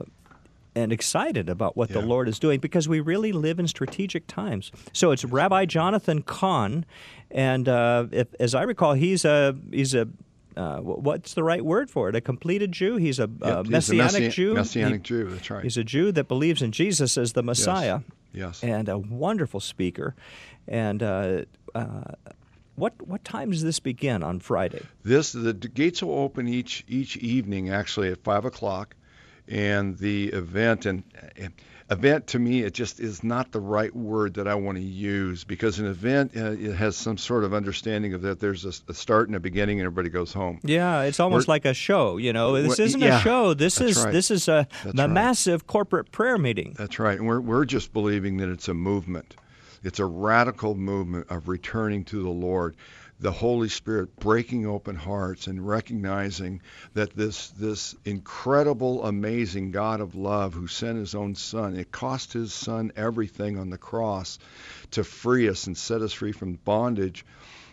and 0.76 0.92
excited 0.92 1.50
about 1.50 1.78
what 1.78 1.90
the 1.90 2.02
Lord 2.02 2.28
is 2.28 2.38
doing 2.40 2.60
because 2.60 2.88
we 2.90 3.00
really 3.00 3.32
live 3.32 3.60
in 3.60 3.68
strategic 3.68 4.28
times. 4.28 4.72
So 4.94 5.12
it's 5.12 5.24
Rabbi 5.24 5.66
Jonathan 5.66 6.22
Cahn, 6.22 6.86
and 7.32 7.68
uh, 7.70 8.08
if, 8.12 8.28
as 8.40 8.54
I 8.54 8.64
recall, 8.64 8.94
he's 8.94 9.24
a 9.26 9.56
he's 9.72 9.94
a 9.96 10.08
uh, 10.58 10.78
what's 10.80 11.34
the 11.34 11.44
right 11.44 11.64
word 11.66 11.90
for 11.90 12.08
it? 12.10 12.16
A 12.16 12.22
completed 12.22 12.72
Jew. 12.72 12.96
He's 12.96 13.20
a, 13.20 13.24
Yep, 13.24 13.42
uh 13.42 13.64
he's 13.64 13.68
a 13.68 13.72
messianic 13.72 14.24
messi- 14.24 14.32
Jew. 14.32 14.54
Messianic 14.54 15.02
He- 15.02 15.08
Jew. 15.08 15.30
That's 15.30 15.50
right. 15.50 15.64
He's 15.64 15.78
a 15.78 15.84
Jew 15.84 16.12
that 16.14 16.28
believes 16.30 16.62
in 16.62 16.72
Jesus 16.72 17.18
as 17.18 17.34
the 17.34 17.44
Messiah 17.44 18.00
Yes. 18.34 18.64
and 18.64 18.88
a 18.90 18.98
wonderful 18.98 19.60
speaker. 19.60 20.16
And 20.68 21.04
uh, 21.04 21.42
uh, 21.74 22.04
what 22.76 22.94
what 23.06 23.24
time 23.26 23.52
does 23.52 23.64
this 23.64 23.80
begin 23.80 24.24
on 24.24 24.40
Friday? 24.40 24.82
This 25.04 25.32
the 25.34 25.54
gates 25.54 26.02
will 26.04 26.18
open 26.20 26.48
each 26.48 26.84
each 26.88 27.18
evening 27.18 27.70
actually 27.70 28.10
at 28.12 28.24
five 28.24 28.46
o'clock, 28.46 28.96
and 29.48 29.98
the 29.98 30.28
event 30.30 30.86
and 30.86 31.04
event 31.92 32.26
to 32.26 32.40
me 32.40 32.64
it 32.64 32.74
just 32.74 33.00
is 33.00 33.24
not 33.24 33.52
the 33.52 33.60
right 33.60 33.96
word 33.96 34.34
that 34.34 34.48
I 34.48 34.56
want 34.56 34.78
to 34.78 34.84
use 34.84 35.44
because 35.44 35.78
an 35.78 35.86
event 35.86 36.32
uh, 36.36 36.54
it 36.54 36.74
has 36.74 36.98
some 36.98 37.16
sort 37.16 37.44
of 37.44 37.54
understanding 37.54 38.16
of 38.16 38.24
that 38.24 38.40
there's 38.40 38.66
a 38.66 38.94
start 38.94 39.28
and 39.28 39.36
a 39.36 39.40
beginning 39.40 39.80
and 39.80 39.86
everybody 39.86 40.10
goes 40.10 40.34
home. 40.34 40.60
Yeah, 40.64 41.02
it's 41.04 41.20
almost 41.20 41.48
We're- 41.48 41.54
like 41.56 41.66
a 41.66 41.76
show. 41.76 42.18
You 42.18 42.34
know, 42.34 42.60
this 42.60 42.80
Well, 42.80 42.88
isn't 42.88 43.02
yeah, 43.02 43.20
a 43.20 43.22
show. 43.22 43.54
This 43.54 43.80
is 43.80 44.04
right. 44.04 44.12
this 44.12 44.32
is 44.32 44.48
a, 44.48 44.68
a 44.84 44.92
right. 44.94 45.10
massive 45.10 45.68
corporate 45.68 46.12
prayer 46.12 46.40
meeting. 46.40 46.74
That's 46.76 46.98
right. 46.98 47.20
And 47.20 47.28
we're, 47.28 47.42
we're 47.42 47.66
just 47.66 47.94
believing 47.94 48.38
that 48.38 48.50
it's 48.50 48.68
a 48.68 48.74
movement. 48.74 49.36
It's 49.84 50.00
a 50.00 50.06
radical 50.06 50.74
movement 50.74 51.28
of 51.30 51.48
returning 51.48 52.04
to 52.06 52.24
the 52.24 52.30
Lord. 52.32 52.76
The 53.18 53.32
Holy 53.32 53.70
Spirit 53.70 54.18
breaking 54.18 54.66
open 54.66 54.98
hearts 54.98 55.48
and 55.48 55.66
recognizing 55.66 56.62
that 56.96 57.16
this 57.16 57.48
this 57.50 57.96
incredible, 58.04 59.06
amazing 59.06 59.72
God 59.72 60.02
of 60.02 60.16
love 60.16 60.54
who 60.54 60.68
sent 60.68 60.98
his 60.98 61.16
own 61.16 61.36
son, 61.36 61.76
it 61.78 61.92
cost 61.94 62.34
his 62.34 62.54
son 62.54 62.92
everything 62.96 63.58
on 63.58 63.70
the 63.70 63.78
cross 63.78 64.38
to 64.92 65.04
free 65.04 65.48
us 65.48 65.66
and 65.66 65.78
set 65.78 66.02
us 66.02 66.12
free 66.12 66.34
from 66.34 66.60
bondage. 66.66 67.26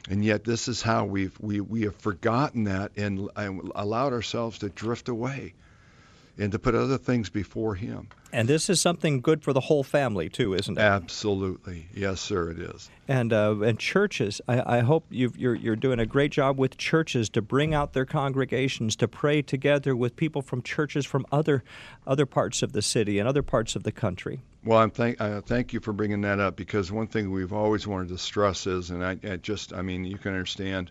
And 0.09 0.25
yet 0.25 0.45
this 0.45 0.69
is 0.69 0.83
how 0.83 1.07
we've 1.07 1.37
we, 1.41 1.61
we 1.61 1.83
have 1.83 1.97
forgotten 1.97 2.65
that 2.65 2.93
and, 2.97 3.29
and 3.37 3.73
allowed 3.75 4.13
ourselves 4.13 4.59
to 4.61 4.69
drift 4.69 5.09
away 5.09 5.55
and 6.39 6.53
to 6.53 6.59
put 6.59 6.75
other 6.75 6.99
things 6.99 7.29
before 7.29 7.75
him. 7.75 8.09
And 8.33 8.49
this 8.49 8.71
is 8.71 8.81
something 8.81 9.21
good 9.21 9.43
for 9.43 9.53
the 9.53 9.61
whole 9.61 9.83
family 9.85 10.31
too, 10.31 10.55
isn't 10.55 10.79
it? 10.79 10.81
Absolutely. 10.81 11.87
Yes, 11.95 12.21
sir, 12.21 12.51
it 12.51 12.59
is. 12.59 12.89
And 13.07 13.33
uh, 13.33 13.61
and 13.61 13.79
churches, 13.79 14.41
I, 14.49 14.79
I 14.79 14.81
hope 14.81 15.05
you've, 15.11 15.37
you're 15.37 15.55
you're 15.55 15.77
doing 15.77 15.99
a 15.99 16.07
great 16.07 16.33
job 16.33 16.59
with 16.59 16.79
churches 16.79 17.29
to 17.31 17.43
bring 17.43 17.75
out 17.75 17.93
their 17.93 18.07
congregations 18.07 18.97
to 18.97 19.09
pray 19.09 19.43
together 19.43 19.95
with 19.95 20.17
people 20.17 20.41
from 20.41 20.63
churches 20.63 21.05
from 21.05 21.27
other 21.31 21.63
other 22.07 22.25
parts 22.25 22.63
of 22.63 22.73
the 22.73 22.83
city 22.83 23.19
and 23.19 23.29
other 23.29 23.43
parts 23.43 23.77
of 23.77 23.83
the 23.83 23.93
country. 23.93 24.41
Well, 24.65 24.79
I'm 24.79 24.91
thank 24.91 25.21
uh, 25.21 25.43
thank 25.43 25.73
you 25.73 25.81
for 25.81 25.93
bringing 25.93 26.23
that 26.23 26.41
up 26.41 26.57
because 26.57 26.91
one 26.91 27.09
thing 27.09 27.31
we've 27.33 27.53
always 27.53 27.87
wanted 27.87 28.09
to 28.09 28.19
stress 28.19 28.67
is, 28.67 28.91
and 28.91 29.05
I, 29.05 29.19
I 29.25 29.37
just, 29.37 29.75
I 29.75 29.83
mean, 29.83 30.05
you 30.05 30.17
can 30.17 30.33
understand 30.33 30.91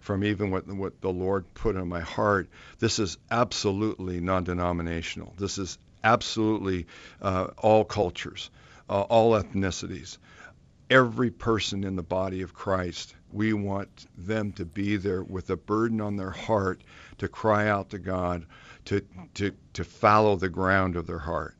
from 0.00 0.24
even 0.24 0.50
what 0.50 0.66
what 0.66 1.00
the 1.00 1.12
Lord 1.12 1.52
put 1.54 1.76
on 1.76 1.88
my 1.88 2.00
heart. 2.00 2.48
This 2.78 2.98
is 2.98 3.18
absolutely 3.30 4.20
non-denominational. 4.20 5.34
This 5.38 5.58
is 5.58 5.78
absolutely 6.04 6.86
uh, 7.20 7.48
all 7.58 7.84
cultures, 7.84 8.50
uh, 8.88 9.02
all 9.02 9.32
ethnicities, 9.32 10.18
every 10.88 11.30
person 11.30 11.84
in 11.84 11.96
the 11.96 12.02
body 12.02 12.42
of 12.42 12.54
Christ. 12.54 13.14
We 13.32 13.52
want 13.52 14.06
them 14.16 14.52
to 14.52 14.64
be 14.64 14.96
there 14.96 15.22
with 15.22 15.50
a 15.50 15.56
burden 15.56 16.00
on 16.00 16.16
their 16.16 16.30
heart 16.30 16.80
to 17.18 17.28
cry 17.28 17.68
out 17.68 17.90
to 17.90 17.98
God, 17.98 18.46
to 18.86 19.02
to 19.34 19.52
to 19.74 19.84
follow 19.84 20.36
the 20.36 20.48
ground 20.48 20.96
of 20.96 21.06
their 21.06 21.18
heart. 21.18 21.57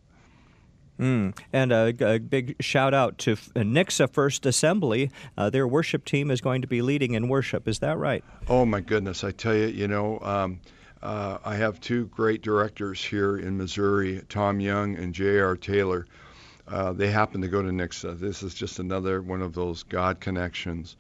Mm. 0.99 1.39
And 1.53 1.73
a, 1.73 1.95
a 2.01 2.19
big 2.19 2.57
shout 2.61 2.93
out 2.93 3.19
to 3.19 3.33
F- 3.33 3.51
Nixa 3.55 4.11
First 4.11 4.47
Assembly. 4.47 5.11
Uh, 5.37 5.49
their 5.51 5.67
worship 5.67 6.05
team 6.05 6.31
is 6.31 6.41
going 6.41 6.63
to 6.63 6.69
be 6.69 6.83
leading 6.83 7.15
in 7.15 7.29
worship. 7.29 7.69
Is 7.69 7.79
that 7.79 7.99
right? 7.99 8.25
Oh 8.49 8.65
my 8.65 8.81
goodness! 8.81 9.23
I 9.23 9.31
tell 9.31 9.55
you, 9.55 9.67
you 9.67 9.87
know, 9.87 10.19
um, 10.21 10.61
uh, 11.03 11.39
I 11.45 11.57
have 11.57 11.81
two 11.81 12.07
great 12.07 12.43
directors 12.43 13.05
here 13.05 13.37
in 13.37 13.57
Missouri, 13.57 14.23
Tom 14.29 14.61
Young 14.61 14.97
and 14.97 15.15
J.R. 15.15 15.57
Taylor. 15.57 16.07
Uh, 16.67 16.93
they 16.93 17.11
happen 17.11 17.41
to 17.41 17.49
go 17.49 17.63
to 17.63 17.69
Nixa. 17.69 18.19
This 18.19 18.43
is 18.43 18.53
just 18.55 18.79
another 18.79 19.23
one 19.23 19.41
of 19.41 19.55
those 19.55 19.85
God 19.85 20.21
connections. 20.21 20.97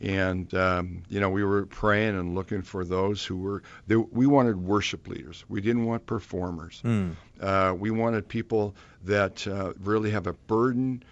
And 0.00 0.52
um, 0.54 1.02
you 1.08 1.20
know, 1.20 1.28
we 1.28 1.44
were 1.44 1.66
praying 1.66 2.18
and 2.18 2.34
looking 2.34 2.62
for 2.62 2.84
those 2.84 3.24
who 3.24 3.36
were. 3.36 3.62
They, 3.86 3.96
we 3.96 4.26
wanted 4.26 4.56
worship 4.56 5.06
leaders. 5.06 5.44
We 5.48 5.60
didn't 5.60 5.84
want 5.84 6.06
performers. 6.06 6.80
Mm. 6.84 7.16
Uh, 7.38 7.74
we 7.78 7.90
wanted 7.90 8.26
people 8.26 8.74
that 9.04 9.46
uh, 9.46 9.74
really 9.78 10.10
have 10.10 10.26
a 10.26 10.32
burden 10.32 11.02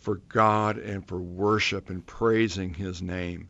for 0.00 0.16
God 0.28 0.76
and 0.76 1.06
for 1.06 1.18
worship 1.18 1.88
and 1.88 2.04
praising 2.04 2.74
His 2.74 3.00
name. 3.00 3.48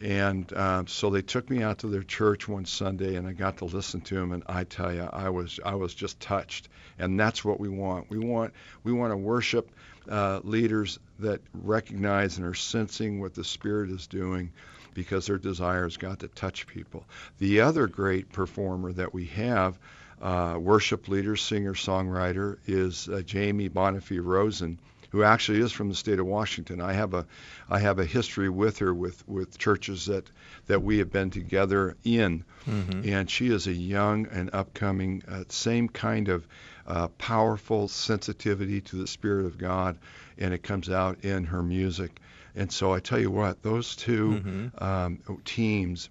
And 0.00 0.52
uh, 0.52 0.84
so 0.86 1.10
they 1.10 1.22
took 1.22 1.48
me 1.48 1.62
out 1.62 1.78
to 1.78 1.88
their 1.88 2.02
church 2.02 2.46
one 2.46 2.66
Sunday, 2.66 3.16
and 3.16 3.26
I 3.26 3.32
got 3.32 3.58
to 3.58 3.64
listen 3.64 4.02
to 4.02 4.14
them. 4.14 4.32
And 4.32 4.42
I 4.46 4.64
tell 4.64 4.94
you, 4.94 5.08
I 5.10 5.30
was 5.30 5.58
I 5.64 5.74
was 5.74 5.94
just 5.94 6.20
touched. 6.20 6.68
And 6.98 7.18
that's 7.18 7.44
what 7.44 7.58
we 7.58 7.68
want. 7.68 8.10
We 8.10 8.18
want 8.18 8.52
we 8.84 8.92
want 8.92 9.12
to 9.12 9.16
worship 9.16 9.70
uh, 10.08 10.40
leaders 10.44 10.98
that 11.18 11.40
recognize 11.54 12.38
and 12.38 12.46
are 12.46 12.54
sensing 12.54 13.20
what 13.20 13.34
the 13.34 13.44
Spirit 13.44 13.90
is 13.90 14.06
doing, 14.06 14.52
because 14.94 15.26
their 15.26 15.38
desire 15.38 15.84
has 15.84 15.96
got 15.96 16.20
to 16.20 16.28
touch 16.28 16.66
people. 16.66 17.04
The 17.38 17.60
other 17.60 17.86
great 17.86 18.32
performer 18.32 18.92
that 18.94 19.12
we 19.12 19.26
have, 19.26 19.78
uh, 20.22 20.56
worship 20.58 21.08
leader, 21.08 21.36
singer, 21.36 21.74
songwriter, 21.74 22.58
is 22.66 23.08
uh, 23.08 23.22
Jamie 23.22 23.68
Bonifay 23.68 24.22
Rosen 24.22 24.78
who 25.12 25.22
actually 25.22 25.60
is 25.60 25.70
from 25.72 25.88
the 25.88 25.94
state 25.94 26.18
of 26.18 26.26
Washington. 26.26 26.80
I 26.80 26.92
have 26.92 27.14
a 27.14 27.24
I 27.70 27.78
have 27.78 28.00
a 28.00 28.04
history 28.04 28.48
with 28.50 28.78
her 28.80 28.92
with 28.92 29.26
with 29.28 29.56
churches 29.56 30.06
that 30.06 30.28
that 30.66 30.82
we 30.82 30.98
have 30.98 31.12
been 31.12 31.30
together 31.30 31.96
in, 32.04 32.44
Mm-hmm. 32.68 33.08
and 33.08 33.30
she 33.30 33.46
is 33.46 33.68
a 33.68 33.72
young 33.72 34.26
and 34.26 34.50
upcoming 34.52 35.22
uh, 35.28 35.44
same 35.48 35.88
kind 35.88 36.28
of 36.28 36.44
uh, 36.86 37.06
powerful 37.16 37.86
sensitivity 37.86 38.80
to 38.80 38.96
the 38.96 39.06
spirit 39.06 39.46
of 39.46 39.56
God, 39.56 39.96
and 40.38 40.52
it 40.54 40.62
comes 40.62 40.88
out 40.90 41.24
in 41.24 41.44
her 41.44 41.62
music. 41.62 42.18
And 42.54 42.72
so 42.72 42.92
I 42.94 43.00
tell 43.00 43.18
you 43.20 43.30
what, 43.30 43.62
those 43.62 43.94
2 43.96 44.70
Mhm. 44.76 44.82
um, 44.82 45.18
teams. 45.44 46.08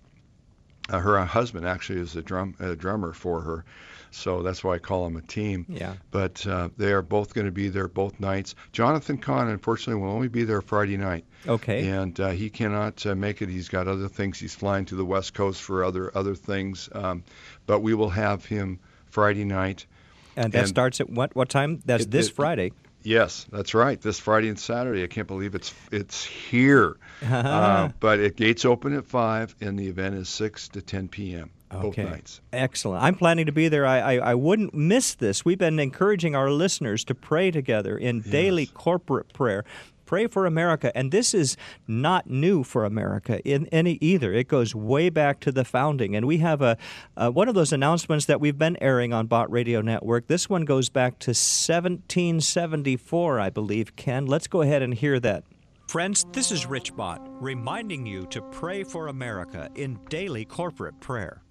Uh, 0.87 0.99
her 0.99 1.25
husband 1.25 1.65
actually 1.65 1.99
is 1.99 2.15
a 2.15 2.21
drum 2.21 2.53
a 2.59 2.75
drummer 2.75 3.11
for 3.11 3.41
her, 3.41 3.65
so 4.11 4.43
that's 4.43 4.63
why 4.63 4.75
I 4.75 4.77
call 4.77 5.03
them 5.05 5.17
a 5.17 5.21
team 5.23 5.65
Yeah. 5.67 5.93
but 6.11 6.45
uh, 6.45 6.69
they 6.77 6.93
are 6.93 7.01
both 7.01 7.33
going 7.33 7.45
to 7.47 7.51
be 7.51 7.69
there 7.69 7.87
both 7.87 8.19
nights. 8.19 8.53
Jonathan 8.71 9.17
Cahn, 9.17 9.47
unfortunately, 9.47 9.99
will 10.03 10.11
only 10.11 10.27
be 10.27 10.43
there 10.43 10.61
Friday 10.61 10.95
night, 10.97 11.25
Okay. 11.47 11.87
and 11.87 12.19
uh, 12.19 12.29
he 12.29 12.51
cannot 12.51 13.03
uh, 13.03 13.15
make 13.15 13.41
it. 13.41 13.49
He's 13.49 13.67
got 13.67 13.87
other 13.87 14.07
things. 14.07 14.37
He's 14.39 14.53
flying 14.53 14.85
to 14.85 14.95
the 14.95 15.03
West 15.05 15.33
Coast 15.33 15.59
for 15.63 15.83
other 15.83 16.15
other 16.15 16.35
things. 16.35 16.87
Um, 16.91 17.23
but 17.65 17.79
we 17.79 17.95
will 17.95 18.11
have 18.11 18.45
him 18.45 18.77
Friday 19.09 19.43
night. 19.43 19.87
And 20.37 20.53
that 20.53 20.59
and- 20.59 20.67
starts 20.67 21.01
at 21.01 21.09
what 21.09 21.35
what 21.35 21.49
time? 21.49 21.81
That's 21.83 22.03
It- 22.03 22.11
this 22.11 22.27
it- 22.27 22.35
Friday. 22.35 22.73
Yes, 23.05 23.45
that's 23.51 23.73
right. 23.75 24.01
This 24.01 24.19
Friday 24.19 24.49
and 24.49 24.59
Saturday. 24.59 25.03
I 25.03 25.07
can't 25.07 25.27
believe 25.27 25.53
it's 25.53 25.73
it's 25.91 26.25
here. 26.25 26.97
uh, 27.25 27.89
but 27.99 28.19
it 28.19 28.35
gates 28.35 28.65
open 28.65 28.93
at 28.95 29.05
five, 29.05 29.55
and 29.61 29.77
the 29.77 29.87
event 29.87 30.15
is 30.15 30.27
six 30.27 30.67
to 30.69 30.81
10 30.81 31.07
p.m. 31.09 31.51
both 31.69 31.97
nights. 31.97 32.41
Excellent. 32.51 33.03
I'm 33.03 33.15
planning 33.15 33.45
to 33.45 33.51
be 33.51 33.67
there. 33.67 33.85
I, 33.85 33.99
I, 33.99 34.31
I 34.31 34.33
wouldn't 34.33 34.73
miss 34.73 35.13
this. 35.13 35.45
We've 35.45 35.57
been 35.57 35.79
encouraging 35.79 36.35
our 36.35 36.49
listeners 36.49 37.03
to 37.05 37.15
pray 37.15 37.51
together 37.51 37.97
in 37.97 38.21
daily 38.21 38.65
corporate 38.65 39.31
prayer. 39.33 39.63
Pray 40.05 40.27
for 40.27 40.45
America. 40.45 40.95
And 40.95 41.11
this 41.11 41.33
is 41.33 41.57
not 41.87 42.29
new 42.29 42.63
for 42.63 42.85
America 42.85 43.39
in 43.41 43.67
any 43.67 43.97
either. 44.01 44.33
It 44.33 44.47
goes 44.47 44.75
way 44.75 45.09
back 45.09 45.39
to 45.41 45.51
the 45.51 45.65
founding. 45.65 46.15
And 46.15 46.25
we 46.25 46.39
have 46.39 46.61
a 46.61 46.77
one 47.31 47.47
of 47.47 47.55
those 47.55 47.73
announcements 47.73 48.25
that 48.25 48.39
we've 48.39 48.57
been 48.57 48.77
airing 48.81 49.13
on 49.13 49.27
Bott 49.27 49.51
Radio 49.51 49.81
Network. 49.81 50.27
This 50.27 50.49
one 50.49 50.65
goes 50.65 50.89
back 50.89 51.19
to 51.19 51.29
1774, 51.29 53.39
I 53.39 53.49
believe, 53.49 53.95
Ken. 53.95 54.25
Let's 54.25 54.47
go 54.47 54.61
ahead 54.61 54.81
and 54.81 54.93
hear 54.93 55.19
that. 55.19 55.43
Friends, 55.87 56.25
this 56.31 56.51
is 56.51 56.65
Rich 56.65 56.95
Bott 56.95 57.21
reminding 57.41 58.05
you 58.05 58.25
to 58.27 58.41
pray 58.41 58.83
for 58.83 59.07
America 59.07 59.69
in 59.75 59.99
daily 60.09 60.43
corporate 60.43 60.99
prayer. 60.99 61.41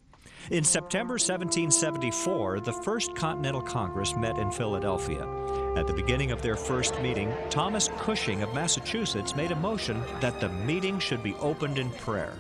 In 0.51 0.63
September 0.63 1.15
1774, 1.15 2.61
the 2.61 2.73
First 2.73 3.15
Continental 3.17 3.63
Congress 3.63 4.15
met 4.15 4.37
in 4.39 4.51
Philadelphia, 4.51 5.27
At 5.75 5.87
the 5.87 5.95
beginning 5.95 6.33
of 6.33 6.43
their 6.43 6.55
first 6.55 7.01
meeting, 7.01 7.33
Thomas 7.49 7.89
Cushing 7.99 8.43
of 8.43 8.53
Massachusetts 8.53 9.35
made 9.35 9.53
a 9.53 9.57
motion 9.57 10.03
that 10.21 10.41
the 10.41 10.51
meeting 10.51 10.99
should 10.99 11.23
be 11.23 11.35
opened 11.37 11.79
in 11.79 11.89
prayer. 11.93 12.35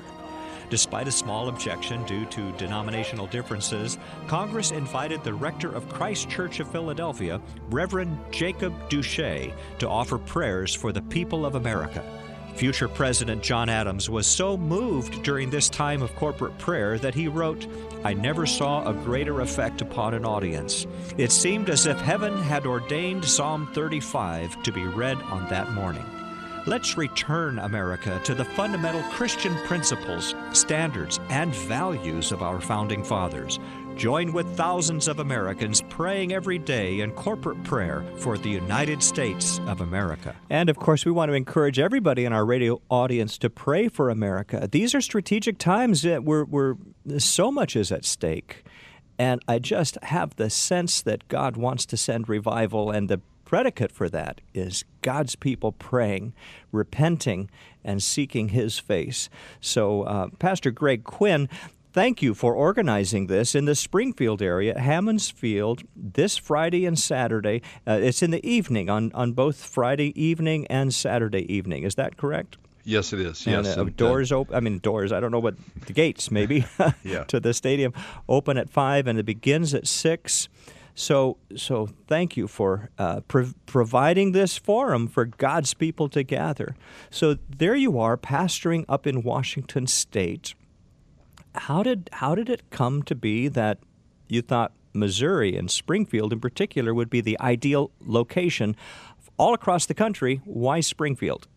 Despite 0.68 1.08
a 1.08 1.12
small 1.12 1.48
objection 1.48 2.04
due 2.04 2.26
to 2.26 2.52
denominational 2.52 3.26
differences, 3.26 3.96
Congress 4.26 4.70
invited 4.70 5.24
the 5.24 5.32
rector 5.32 5.74
of 5.74 5.88
Christ 5.88 6.28
Church 6.28 6.60
of 6.60 6.70
Philadelphia, 6.70 7.40
Reverend 7.70 8.18
Jacob 8.30 8.74
Duché, 8.90 9.54
to 9.78 9.88
offer 9.88 10.18
prayers 10.18 10.74
for 10.74 10.92
the 10.92 11.02
people 11.02 11.46
of 11.46 11.54
America. 11.54 12.04
Future 12.56 12.88
President 12.88 13.42
John 13.42 13.68
Adams 13.68 14.08
was 14.08 14.26
so 14.26 14.56
moved 14.56 15.22
during 15.24 15.50
this 15.50 15.68
time 15.68 16.02
of 16.02 16.14
corporate 16.14 16.56
prayer 16.58 16.98
that 16.98 17.14
he 17.14 17.26
wrote, 17.26 17.66
I 18.04 18.14
never 18.14 18.46
saw 18.46 18.88
a 18.88 18.94
greater 18.94 19.40
effect 19.40 19.80
upon 19.80 20.14
an 20.14 20.24
audience. 20.24 20.86
It 21.18 21.32
seemed 21.32 21.68
as 21.68 21.86
if 21.86 21.98
heaven 21.98 22.36
had 22.36 22.64
ordained 22.64 23.24
Psalm 23.24 23.68
35 23.74 24.62
to 24.62 24.72
be 24.72 24.84
read 24.84 25.20
on 25.22 25.48
that 25.48 25.72
morning. 25.72 26.06
Let's 26.66 26.96
return 26.96 27.58
America 27.58 28.20
to 28.24 28.34
the 28.34 28.44
fundamental 28.44 29.02
Christian 29.10 29.54
principles, 29.66 30.34
standards, 30.52 31.20
and 31.28 31.54
values 31.54 32.32
of 32.32 32.42
our 32.42 32.60
founding 32.60 33.04
fathers. 33.04 33.58
Join 33.96 34.32
with 34.32 34.46
thousands 34.56 35.06
of 35.06 35.20
Americans 35.20 35.80
praying 35.88 36.32
every 36.32 36.58
day 36.58 37.00
in 37.00 37.12
corporate 37.12 37.62
prayer 37.62 38.04
for 38.16 38.36
the 38.36 38.48
United 38.48 39.02
States 39.02 39.60
of 39.66 39.80
America. 39.80 40.34
And 40.50 40.68
of 40.68 40.76
course, 40.76 41.04
we 41.04 41.12
want 41.12 41.28
to 41.30 41.34
encourage 41.34 41.78
everybody 41.78 42.24
in 42.24 42.32
our 42.32 42.44
radio 42.44 42.80
audience 42.90 43.38
to 43.38 43.50
pray 43.50 43.88
for 43.88 44.10
America. 44.10 44.68
These 44.70 44.94
are 44.94 45.00
strategic 45.00 45.58
times 45.58 46.04
where, 46.04 46.44
where 46.44 46.76
so 47.18 47.52
much 47.52 47.76
is 47.76 47.92
at 47.92 48.04
stake. 48.04 48.64
And 49.16 49.40
I 49.46 49.60
just 49.60 49.96
have 50.02 50.34
the 50.36 50.50
sense 50.50 51.00
that 51.02 51.28
God 51.28 51.56
wants 51.56 51.86
to 51.86 51.96
send 51.96 52.28
revival, 52.28 52.90
and 52.90 53.08
the 53.08 53.20
predicate 53.44 53.92
for 53.92 54.08
that 54.08 54.40
is 54.52 54.84
God's 55.02 55.36
people 55.36 55.70
praying, 55.70 56.32
repenting, 56.72 57.48
and 57.84 58.02
seeking 58.02 58.48
His 58.48 58.80
face. 58.80 59.28
So, 59.60 60.02
uh, 60.02 60.28
Pastor 60.40 60.72
Greg 60.72 61.04
Quinn, 61.04 61.48
thank 61.94 62.20
you 62.20 62.34
for 62.34 62.54
organizing 62.54 63.28
this 63.28 63.54
in 63.54 63.64
the 63.64 63.74
Springfield 63.74 64.42
area, 64.42 64.78
Hammons 64.78 65.30
Field, 65.30 65.84
this 65.94 66.36
Friday 66.36 66.84
and 66.84 66.98
Saturday. 66.98 67.62
Uh, 67.86 68.00
it's 68.02 68.20
in 68.22 68.32
the 68.32 68.46
evening, 68.46 68.90
on, 68.90 69.12
on 69.14 69.32
both 69.32 69.64
Friday 69.64 70.12
evening 70.20 70.66
and 70.66 70.92
Saturday 70.92 71.50
evening. 71.50 71.84
Is 71.84 71.94
that 71.94 72.16
correct? 72.16 72.58
Yes, 72.82 73.12
it 73.14 73.20
is. 73.20 73.46
Yes, 73.46 73.68
and, 73.68 73.78
uh, 73.78 73.82
and, 73.82 73.96
doors 73.96 74.32
uh, 74.32 74.38
open. 74.38 74.56
I 74.56 74.60
mean, 74.60 74.78
doors. 74.80 75.12
I 75.12 75.20
don't 75.20 75.30
know 75.30 75.38
what 75.38 75.54
the 75.86 75.92
gates 75.94 76.30
maybe 76.30 76.66
yeah. 77.04 77.24
to 77.24 77.40
the 77.40 77.54
stadium 77.54 77.94
open 78.28 78.58
at 78.58 78.68
five, 78.68 79.06
and 79.06 79.18
it 79.18 79.24
begins 79.24 79.72
at 79.72 79.86
six. 79.86 80.48
So, 80.96 81.38
so 81.56 81.88
thank 82.06 82.36
you 82.36 82.46
for 82.46 82.90
uh, 82.98 83.20
pro- 83.22 83.52
providing 83.66 84.32
this 84.32 84.58
forum 84.58 85.08
for 85.08 85.24
God's 85.24 85.74
people 85.74 86.08
to 86.10 86.22
gather. 86.22 86.76
So 87.10 87.38
there 87.48 87.74
you 87.74 87.98
are, 87.98 88.16
pastoring 88.16 88.84
up 88.88 89.06
in 89.06 89.22
Washington 89.22 89.86
State. 89.86 90.54
How 91.54 91.82
did 91.82 92.10
how 92.12 92.34
did 92.34 92.48
it 92.48 92.70
come 92.70 93.02
to 93.04 93.14
be 93.14 93.48
that 93.48 93.78
you 94.28 94.42
thought 94.42 94.72
Missouri 94.92 95.56
and 95.56 95.70
Springfield 95.70 96.32
in 96.32 96.40
particular 96.40 96.94
would 96.94 97.10
be 97.10 97.20
the 97.20 97.38
ideal 97.40 97.90
location 98.00 98.76
all 99.36 99.54
across 99.54 99.86
the 99.86 99.94
country? 99.94 100.40
Why 100.44 100.80
Springfield? 100.80 101.48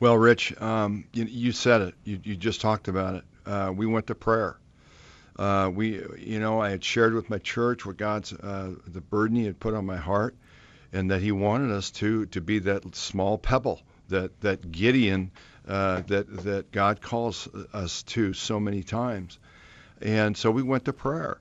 Well, 0.00 0.16
Rich, 0.16 0.60
um, 0.60 1.04
you, 1.12 1.24
you, 1.24 1.52
said 1.52 1.82
it. 1.82 1.94
You, 2.04 2.20
you, 2.22 2.36
just 2.36 2.60
talked 2.60 2.88
about 2.88 3.16
it. 3.16 3.24
Uh, 3.44 3.72
we 3.74 3.86
went 3.86 4.06
to 4.06 4.14
prayer. 4.14 4.58
Uh, 5.36 5.70
we, 5.72 6.02
you 6.18 6.40
know, 6.40 6.60
I 6.60 6.70
had 6.70 6.82
shared 6.82 7.14
with 7.14 7.30
my 7.30 7.38
church 7.38 7.86
what 7.86 7.96
God's 7.96 8.32
uh, 8.32 8.74
the 8.86 9.00
burden 9.00 9.36
He 9.36 9.44
had 9.44 9.60
put 9.60 9.74
on 9.74 9.86
my 9.86 9.96
heart, 9.96 10.34
and 10.92 11.10
that 11.10 11.22
He 11.22 11.32
wanted 11.32 11.70
us 11.70 11.90
to 11.92 12.26
to 12.26 12.40
be 12.40 12.58
that 12.60 12.94
small 12.94 13.38
pebble, 13.38 13.80
that 14.08 14.40
that 14.40 14.72
Gideon, 14.72 15.30
uh, 15.68 16.02
that 16.06 16.44
that 16.44 16.72
God 16.72 17.00
calls 17.00 17.46
us 17.72 18.02
to 18.04 18.32
so 18.32 18.58
many 18.58 18.82
times, 18.82 19.38
and 20.00 20.36
so 20.36 20.50
we 20.50 20.62
went 20.62 20.86
to 20.86 20.92
prayer, 20.92 21.38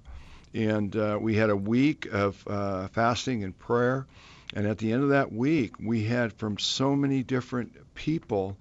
and 0.54 0.96
uh, 0.96 1.18
we 1.20 1.36
had 1.36 1.50
a 1.50 1.56
week 1.56 2.08
of 2.12 2.44
uh, 2.48 2.88
fasting 2.90 3.44
and 3.44 3.58
prayer, 3.58 4.06
and 4.54 4.68
at 4.68 4.78
the 4.78 4.92
end 4.92 5.04
of 5.04 5.10
that 5.10 5.32
week, 5.32 5.76
we 5.80 6.04
had 6.04 6.34
from 6.34 6.58
so 6.58 6.96
many 6.96 7.24
different 7.24 7.74
people 7.96 8.58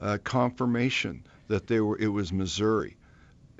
uh, 0.00 0.18
confirmation 0.24 1.22
that 1.48 1.66
they 1.66 1.80
were 1.80 1.98
it 1.98 2.08
was 2.08 2.32
Missouri, 2.32 2.96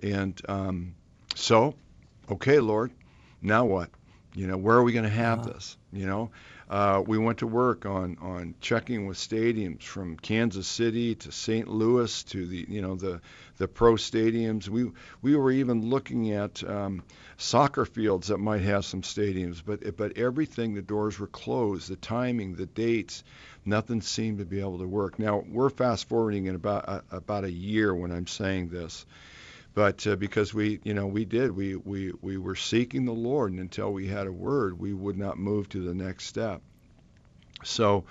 and 0.03 0.41
um, 0.49 0.95
so, 1.35 1.75
okay, 2.31 2.59
Lord, 2.61 2.91
now 3.43 3.65
what? 3.65 3.91
You 4.35 4.47
know, 4.47 4.57
where 4.57 4.77
are 4.77 4.83
we 4.83 4.93
going 4.93 5.05
to 5.05 5.11
have 5.11 5.41
uh-huh. 5.41 5.53
this? 5.53 5.77
You 5.93 6.07
know, 6.07 6.31
uh, 6.71 7.03
we 7.05 7.19
went 7.19 7.39
to 7.39 7.49
work 7.49 7.85
on 7.85 8.17
on 8.21 8.55
checking 8.61 9.07
with 9.07 9.17
stadiums 9.17 9.83
from 9.83 10.17
Kansas 10.17 10.69
City 10.69 11.17
to 11.17 11.33
St. 11.33 11.67
Louis 11.67 12.23
to 12.25 12.47
the 12.47 12.65
you 12.69 12.81
know 12.81 12.95
the 12.95 13.21
the 13.59 13.67
pro 13.67 13.95
stadiums. 13.95 14.69
We 14.69 14.93
we 15.21 15.35
were 15.35 15.51
even 15.51 15.91
looking 15.91 16.31
at 16.31 16.63
um, 16.63 17.03
soccer 17.37 17.85
fields 17.85 18.29
that 18.29 18.39
might 18.39 18.63
have 18.63 18.85
some 18.85 19.03
stadiums, 19.03 19.61
but 19.67 19.97
but 19.97 20.17
everything 20.17 20.75
the 20.75 20.83
doors 20.83 21.19
were 21.19 21.27
closed. 21.27 21.91
The 21.91 21.97
timing, 21.97 22.55
the 22.55 22.67
dates, 22.67 23.25
nothing 23.65 24.01
seemed 24.01 24.39
to 24.39 24.45
be 24.45 24.61
able 24.61 24.79
to 24.79 24.87
work. 24.87 25.19
Now 25.19 25.43
we're 25.51 25.71
fast 25.71 26.09
forwarding 26.09 26.47
in 26.47 26.55
about 26.55 26.89
uh, 26.89 27.01
about 27.11 27.43
a 27.43 27.51
year 27.51 27.93
when 27.93 28.13
I'm 28.13 28.29
saying 28.29 28.69
this 28.69 29.07
but 29.75 30.07
uh, 30.07 30.17
because 30.17 30.53
we 30.53 30.81
you 30.85 30.95
know 30.95 31.07
we 31.07 31.25
did 31.25 31.51
we, 31.53 31.77
we 31.77 32.13
we 32.21 32.37
were 32.37 32.57
seeking 32.57 33.05
the 33.05 33.13
lord 33.13 33.53
and 33.53 33.61
until 33.61 33.93
we 33.93 34.07
had 34.07 34.27
a 34.27 34.33
word 34.33 34.79
we 34.79 34.93
would 34.93 35.17
not 35.17 35.39
move 35.39 35.69
to 35.69 35.83
the 35.83 35.95
next 35.95 36.27
step. 36.27 36.63
So 37.63 38.05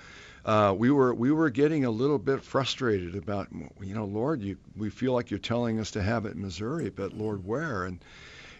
uh, 0.45 0.74
we 0.78 0.89
were 0.89 1.13
we 1.13 1.32
were 1.32 1.50
getting 1.50 1.86
a 1.86 1.91
little 1.91 2.17
bit 2.17 2.41
frustrated 2.43 3.15
about 3.15 3.48
you 3.82 3.93
know 3.93 4.06
lord 4.06 4.41
you 4.41 4.58
we 4.78 4.89
feel 4.89 5.13
like 5.13 5.32
you're 5.32 5.39
telling 5.39 5.80
us 5.80 5.91
to 5.91 6.02
have 6.02 6.26
it 6.26 6.36
in 6.36 6.41
missouri 6.41 6.89
but 6.89 7.13
lord 7.13 7.45
where? 7.45 7.84
And 7.84 8.04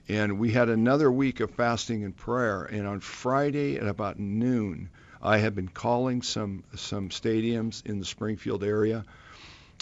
and 0.08 0.40
we 0.40 0.52
had 0.52 0.70
another 0.70 1.12
week 1.12 1.40
of 1.40 1.52
fasting 1.52 2.04
and 2.04 2.16
prayer 2.16 2.64
and 2.64 2.88
on 2.88 3.00
friday 3.00 3.78
at 3.78 3.88
about 3.88 4.20
noon 4.20 4.90
i 5.22 5.38
had 5.38 5.56
been 5.56 5.68
calling 5.68 6.22
some 6.22 6.64
some 6.76 7.10
stadiums 7.10 7.86
in 7.86 8.00
the 8.00 8.06
springfield 8.06 8.64
area 8.64 9.06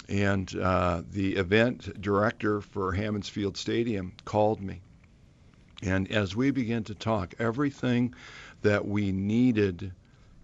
and 0.08 0.54
uh, 0.56 1.02
the 1.10 1.36
event 1.36 2.00
director 2.00 2.60
for 2.60 2.92
Hammons 2.92 3.28
Field 3.28 3.56
Stadium 3.56 4.14
called 4.24 4.60
me. 4.60 4.80
And 5.82 6.10
as 6.10 6.34
we 6.34 6.50
began 6.50 6.84
to 6.84 6.94
talk, 6.94 7.34
everything 7.38 8.14
that 8.62 8.86
we 8.86 9.12
needed, 9.12 9.92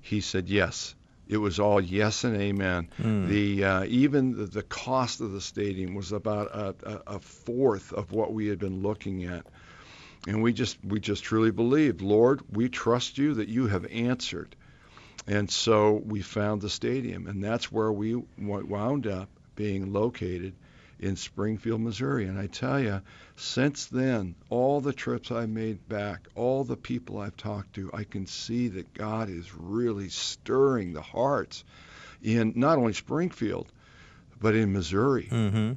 he 0.00 0.20
said 0.20 0.48
yes. 0.48 0.94
It 1.26 1.38
was 1.38 1.58
all 1.58 1.80
yes 1.80 2.24
and 2.24 2.36
amen. 2.36 2.90
Mm. 3.00 3.28
The 3.28 3.64
uh, 3.64 3.84
even 3.84 4.36
the, 4.36 4.44
the, 4.44 4.62
cost 4.62 5.22
of 5.22 5.32
the 5.32 5.40
stadium 5.40 5.94
was 5.94 6.12
about 6.12 6.48
a, 6.54 7.02
a, 7.06 7.18
fourth 7.18 7.94
of 7.94 8.12
what 8.12 8.34
we 8.34 8.48
had 8.48 8.58
been 8.58 8.82
looking 8.82 9.24
at, 9.24 9.46
and 10.28 10.42
we 10.42 10.52
just 10.52 10.76
we 10.84 11.00
just 11.00 11.24
truly 11.24 11.50
believed, 11.50 12.02
Lord, 12.02 12.42
we 12.52 12.68
trust 12.68 13.16
you 13.16 13.34
that 13.34 13.48
you 13.48 13.68
have 13.68 13.86
answered, 13.86 14.54
and 15.26 15.50
so 15.50 16.02
we 16.04 16.20
found 16.20 16.60
the 16.60 16.68
stadium, 16.68 17.26
and 17.26 17.42
that's 17.42 17.72
where 17.72 17.90
we 17.90 18.22
wound 18.36 19.06
up 19.06 19.30
being 19.54 19.92
located 19.92 20.54
in 20.98 21.16
Springfield, 21.16 21.80
Missouri. 21.80 22.26
And 22.26 22.38
I 22.38 22.46
tell 22.46 22.80
you, 22.80 23.00
since 23.36 23.86
then, 23.86 24.34
all 24.48 24.80
the 24.80 24.92
trips 24.92 25.30
I 25.30 25.46
made 25.46 25.88
back, 25.88 26.28
all 26.34 26.64
the 26.64 26.76
people 26.76 27.18
I've 27.18 27.36
talked 27.36 27.74
to, 27.74 27.90
I 27.92 28.04
can 28.04 28.26
see 28.26 28.68
that 28.68 28.94
God 28.94 29.28
is 29.28 29.54
really 29.54 30.08
stirring 30.08 30.92
the 30.92 31.02
hearts 31.02 31.64
in 32.22 32.52
not 32.56 32.78
only 32.78 32.92
Springfield, 32.92 33.70
but 34.40 34.54
in 34.54 34.72
Missouri. 34.72 35.28
Mm-hmm. 35.30 35.72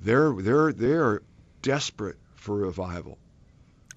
They're 0.00 0.32
they're 0.32 0.72
they're 0.72 1.22
desperate 1.62 2.18
for 2.36 2.56
revival 2.56 3.18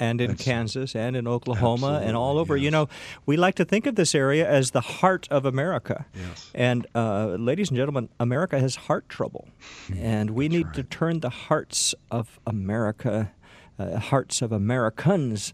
and 0.02 0.20
in 0.20 0.36
Kansas 0.36 0.96
and 0.96 1.16
in 1.16 1.28
Oklahoma 1.28 2.02
and 2.04 2.18
all 2.18 2.40
over. 2.40 2.58
Yes. 2.58 2.64
You 2.66 2.72
know, 2.72 2.90
we 3.28 3.38
like 3.38 3.56
to 3.56 3.66
think 3.66 3.86
of 3.86 3.96
this 3.96 4.16
area 4.16 4.50
as 4.50 4.72
the 4.72 4.82
heart 4.82 5.28
of 5.30 5.46
America. 5.46 6.08
Yes. 6.16 6.50
And 6.56 6.88
uh, 6.96 7.36
ladies 7.40 7.70
and 7.70 7.78
gentlemen, 7.78 8.10
America 8.20 8.60
has 8.60 8.76
heart 8.76 9.08
trouble, 9.08 9.48
and 9.96 10.32
we 10.32 10.48
That's 10.48 10.58
need 10.58 10.66
right. 10.66 10.76
to 10.76 10.84
turn 10.84 11.20
the 11.20 11.30
hearts 11.30 11.94
of 12.10 12.40
America, 12.48 13.32
uh, 13.78 14.00
hearts 14.00 14.42
of 14.42 14.52
Americans, 14.52 15.54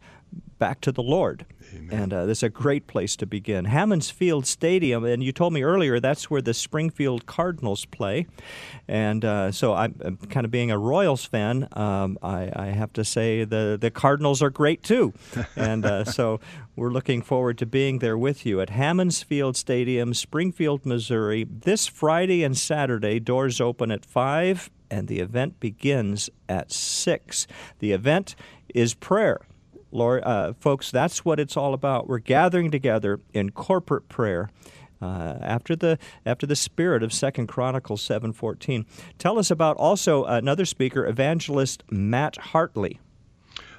back 0.58 0.82
to 0.82 0.92
the 0.92 1.04
Lord. 1.04 1.46
Amen. 1.76 2.02
And 2.02 2.14
uh, 2.14 2.26
this 2.26 2.40
is 2.40 2.44
a 2.44 2.50
great 2.50 2.88
place 2.88 3.16
to 3.18 3.26
begin. 3.26 3.66
Hammons 3.66 4.10
Field 4.10 4.46
Stadium, 4.46 5.04
and 5.04 5.24
you 5.24 5.32
told 5.32 5.54
me 5.54 5.64
earlier 5.64 6.00
that's 6.00 6.30
where 6.30 6.42
the 6.42 6.54
Springfield 6.54 7.26
Cardinals 7.26 7.86
play. 7.86 8.28
And 8.88 9.26
uh, 9.26 9.52
so 9.52 9.74
I'm, 9.74 9.96
I'm, 10.04 10.18
kind 10.18 10.46
of 10.46 10.52
being 10.52 10.72
a 10.72 10.78
Royals 10.78 11.26
fan. 11.26 11.68
Um, 11.74 12.18
I, 12.22 12.52
I, 12.56 12.66
have 12.68 12.94
to 12.94 13.04
say 13.04 13.44
the, 13.44 13.78
the 13.80 13.92
Cardinals 13.92 14.42
are 14.42 14.50
great 14.50 14.84
too. 14.84 15.14
and 15.56 15.86
uh, 15.86 16.06
so 16.06 16.40
we're 16.76 16.92
looking 16.92 17.22
forward 17.22 17.58
to 17.60 17.66
being 17.66 18.00
there 18.00 18.18
with 18.18 18.46
you 18.46 18.62
at 18.62 18.70
Hammons 18.70 19.24
Field 19.24 19.58
Stadium, 19.58 20.14
Springfield, 20.14 20.86
Missouri, 20.86 21.44
this 21.44 21.88
Friday 21.88 22.44
and 22.44 22.58
Saturday. 22.58 23.20
Doors 23.20 23.60
open 23.60 23.92
at 23.92 24.06
5 24.06 24.70
and 24.90 25.08
the 25.08 25.20
event 25.20 25.60
begins 25.60 26.30
at 26.48 26.72
6. 26.72 27.48
The 27.80 27.92
event 27.92 28.36
is 28.74 28.94
prayer 28.94 29.42
Lord, 29.92 30.24
uh, 30.24 30.54
folks, 30.54 30.92
that's 30.92 31.24
what 31.24 31.40
it's 31.40 31.58
all 31.58 31.74
about. 31.74 32.08
We're 32.08 32.20
gathering 32.20 32.72
together 32.72 33.20
in 33.34 33.52
corporate 33.52 34.10
prayer. 34.10 34.50
Uh, 35.00 35.38
after 35.42 35.76
the 35.76 36.00
after 36.26 36.48
the 36.48 36.56
spirit 36.56 37.04
of 37.04 37.14
Second 37.14 37.46
Chronicles 37.46 38.02
seven 38.02 38.34
fourteen, 38.34 38.88
tell 39.20 39.38
us 39.38 39.52
about 39.52 39.78
also 39.78 40.26
another 40.26 40.66
speaker, 40.66 41.06
evangelist 41.06 41.84
Matt 41.92 42.36
Hartley. 42.38 43.00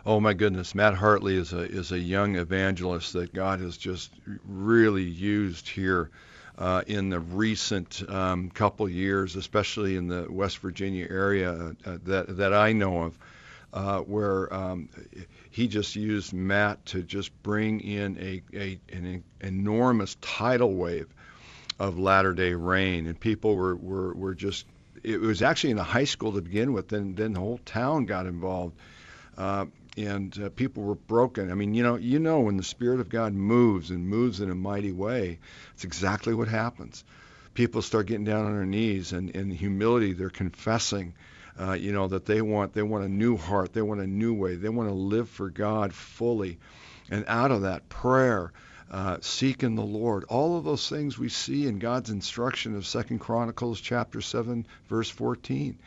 Oh 0.07 0.21
my 0.21 0.33
goodness, 0.33 0.77
Matt 0.77 0.95
Hartley 0.95 1.37
is 1.37 1.53
a 1.53 1.63
is 1.63 1.91
a 1.91 1.99
young 1.99 2.37
evangelist 2.37 3.15
that 3.15 3.35
God 3.35 3.59
has 3.59 3.77
just 3.77 4.13
really 4.47 5.03
used 5.03 5.69
here 5.69 6.11
uh, 6.57 6.83
in 6.87 7.11
the 7.11 7.19
recent 7.19 8.09
um, 8.09 8.49
couple 8.51 8.89
years, 8.89 9.35
especially 9.35 9.97
in 9.97 10.07
the 10.07 10.27
West 10.31 10.59
Virginia 10.59 11.09
area 11.11 11.75
uh, 11.85 11.99
that 12.05 12.37
that 12.37 12.55
I 12.55 12.73
know 12.73 13.03
of, 13.03 13.19
uh, 13.73 13.99
where 14.03 14.55
um, 14.55 14.89
he 15.51 15.69
just 15.69 15.97
used 15.97 16.33
Matt 16.33 16.85
to 16.87 17.03
just 17.03 17.31
bring 17.43 17.81
in 17.81 18.19
a, 18.19 18.43
a 18.57 18.81
an 18.93 19.25
enormous 19.41 20.17
tidal 20.21 20.75
wave 20.75 21.09
of 21.79 21.99
latter 21.99 22.33
day 22.33 22.55
rain, 22.55 23.07
and 23.07 23.19
people 23.19 23.57
were, 23.57 23.77
were, 23.77 24.15
were 24.15 24.35
just 24.35 24.67
it 25.03 25.21
was 25.21 25.43
actually 25.43 25.71
in 25.71 25.79
a 25.79 25.85
high 25.85 26.05
school 26.05 26.33
to 26.33 26.41
begin 26.41 26.73
with, 26.73 26.89
then 26.89 27.15
then 27.15 27.33
the 27.33 27.41
whole 27.41 27.61
town 27.65 28.07
got 28.07 28.27
involved. 28.27 28.77
Uh, 29.37 29.67
and 29.97 30.41
uh, 30.41 30.49
people 30.51 30.85
were 30.85 30.95
broken. 30.95 31.51
I 31.51 31.55
mean, 31.55 31.75
you 31.75 31.83
know, 31.83 31.97
you 31.97 32.21
know, 32.21 32.41
when 32.41 32.57
the 32.57 32.63
Spirit 32.63 33.01
of 33.01 33.09
God 33.09 33.33
moves 33.33 33.91
and 33.91 34.09
moves 34.09 34.41
in 34.41 34.51
a 34.51 34.55
mighty 34.55 34.93
way, 34.93 35.39
it's 35.75 35.85
exactly 35.85 36.35
what 36.35 36.49
happens. 36.49 37.05
People 37.55 37.83
start 37.83 38.07
getting 38.07 38.25
down 38.25 38.47
on 38.47 38.55
their 38.55 38.67
knees, 38.67 39.13
and 39.13 39.31
in 39.31 39.51
humility, 39.51 40.13
they're 40.13 40.31
confessing, 40.31 41.15
uh, 41.59 41.73
you 41.73 41.93
know, 41.93 42.09
that 42.09 42.27
they 42.27 42.41
want 42.41 42.73
they 42.73 42.83
want 42.83 43.05
a 43.05 43.09
new 43.09 43.37
heart, 43.37 43.73
they 43.73 43.83
want 43.83 44.01
a 44.01 44.07
new 44.07 44.35
way, 44.35 44.55
they 44.55 44.69
want 44.69 44.89
to 44.89 44.95
live 44.95 45.29
for 45.29 45.51
God 45.51 45.93
fully, 45.93 46.59
and 47.11 47.25
out 47.27 47.51
of 47.51 47.63
that 47.63 47.89
prayer. 47.89 48.53
Uh, 48.91 49.19
seeking 49.21 49.75
the 49.75 49.83
Lord. 49.83 50.25
All 50.31 50.57
of 50.57 50.65
those 50.65 50.89
things 50.89 51.19
we 51.19 51.29
see 51.29 51.67
in 51.67 51.79
God's 51.79 52.09
instruction 52.09 52.75
of 52.75 52.87
Second 52.87 53.19
Chronicles 53.19 53.83
chapter 53.83 54.23
7, 54.23 54.67
verse 54.89 55.11
14. 55.11 55.79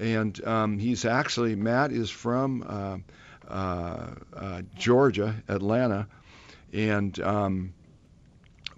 And 0.00 0.44
um, 0.44 0.76
he's 0.76 1.04
actually, 1.04 1.54
Matt 1.54 1.92
is 1.92 2.10
from 2.10 2.64
uh, 2.66 2.98
uh, 3.48 4.06
uh, 4.34 4.62
Georgia, 4.76 5.42
Atlanta, 5.48 6.08
and 6.72 7.18
um, 7.20 7.74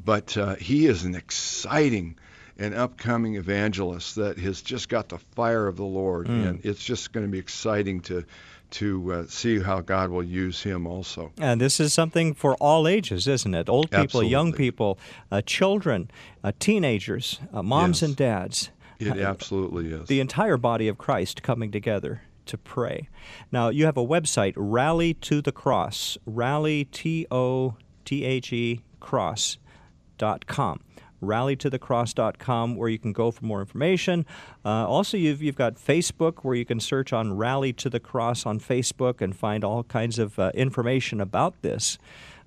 but 0.04 0.36
he 0.58 0.86
is 0.86 1.04
an 1.04 1.14
exciting 1.14 2.16
and 2.58 2.74
upcoming 2.74 3.36
evangelist 3.36 4.16
that 4.16 4.38
has 4.38 4.62
just 4.62 4.88
got 4.88 5.08
the 5.08 5.18
fire 5.18 5.66
of 5.66 5.76
the 5.76 5.84
Lord, 5.84 6.26
mm. 6.26 6.46
and 6.46 6.64
it's 6.64 6.84
just 6.84 7.12
going 7.12 7.26
to 7.26 7.30
be 7.30 7.38
exciting 7.38 8.00
to 8.02 8.24
to 8.72 9.12
uh, 9.12 9.24
see 9.26 9.60
how 9.60 9.82
God 9.82 10.08
will 10.08 10.22
use 10.22 10.62
him 10.62 10.86
also. 10.86 11.30
And 11.38 11.60
this 11.60 11.78
is 11.78 11.92
something 11.92 12.32
for 12.32 12.54
all 12.54 12.88
ages, 12.88 13.28
isn't 13.28 13.54
it? 13.54 13.68
Old 13.68 13.90
people, 13.90 14.02
Absolutely. 14.04 14.30
young 14.30 14.52
people, 14.54 14.98
uh, 15.30 15.42
children, 15.42 16.10
uh, 16.42 16.52
teenagers, 16.58 17.38
moms 17.52 18.00
yes. 18.00 18.08
and 18.08 18.16
dads. 18.16 18.70
It 18.98 19.18
absolutely 19.18 19.92
is. 19.92 20.08
The 20.08 20.20
entire 20.20 20.56
body 20.56 20.88
of 20.88 20.96
Christ 20.96 21.42
coming 21.42 21.70
together 21.70 22.22
to 22.46 22.58
pray. 22.58 23.08
Now, 23.50 23.68
you 23.68 23.84
have 23.84 23.96
a 23.96 24.06
website, 24.06 24.54
Rally 24.56 25.14
to 25.14 25.42
the 25.42 25.52
Cross, 25.52 26.18
rally, 26.24 26.84
T 26.86 27.26
O 27.30 27.76
T 28.04 28.24
H 28.24 28.52
E, 28.52 28.80
cross.com. 29.00 30.80
RallyToTheCross.com, 31.22 32.76
where 32.76 32.88
you 32.88 32.98
can 32.98 33.12
go 33.12 33.30
for 33.30 33.44
more 33.44 33.60
information. 33.60 34.26
Uh, 34.64 34.86
also, 34.86 35.16
you've, 35.16 35.42
you've 35.42 35.56
got 35.56 35.76
Facebook, 35.76 36.40
where 36.42 36.54
you 36.54 36.64
can 36.64 36.80
search 36.80 37.12
on 37.12 37.36
Rally 37.36 37.72
to 37.74 37.88
the 37.88 38.00
Cross 38.00 38.44
on 38.44 38.60
Facebook 38.60 39.20
and 39.20 39.34
find 39.34 39.64
all 39.64 39.84
kinds 39.84 40.18
of 40.18 40.38
uh, 40.38 40.50
information 40.54 41.20
about 41.20 41.62
this. 41.62 41.98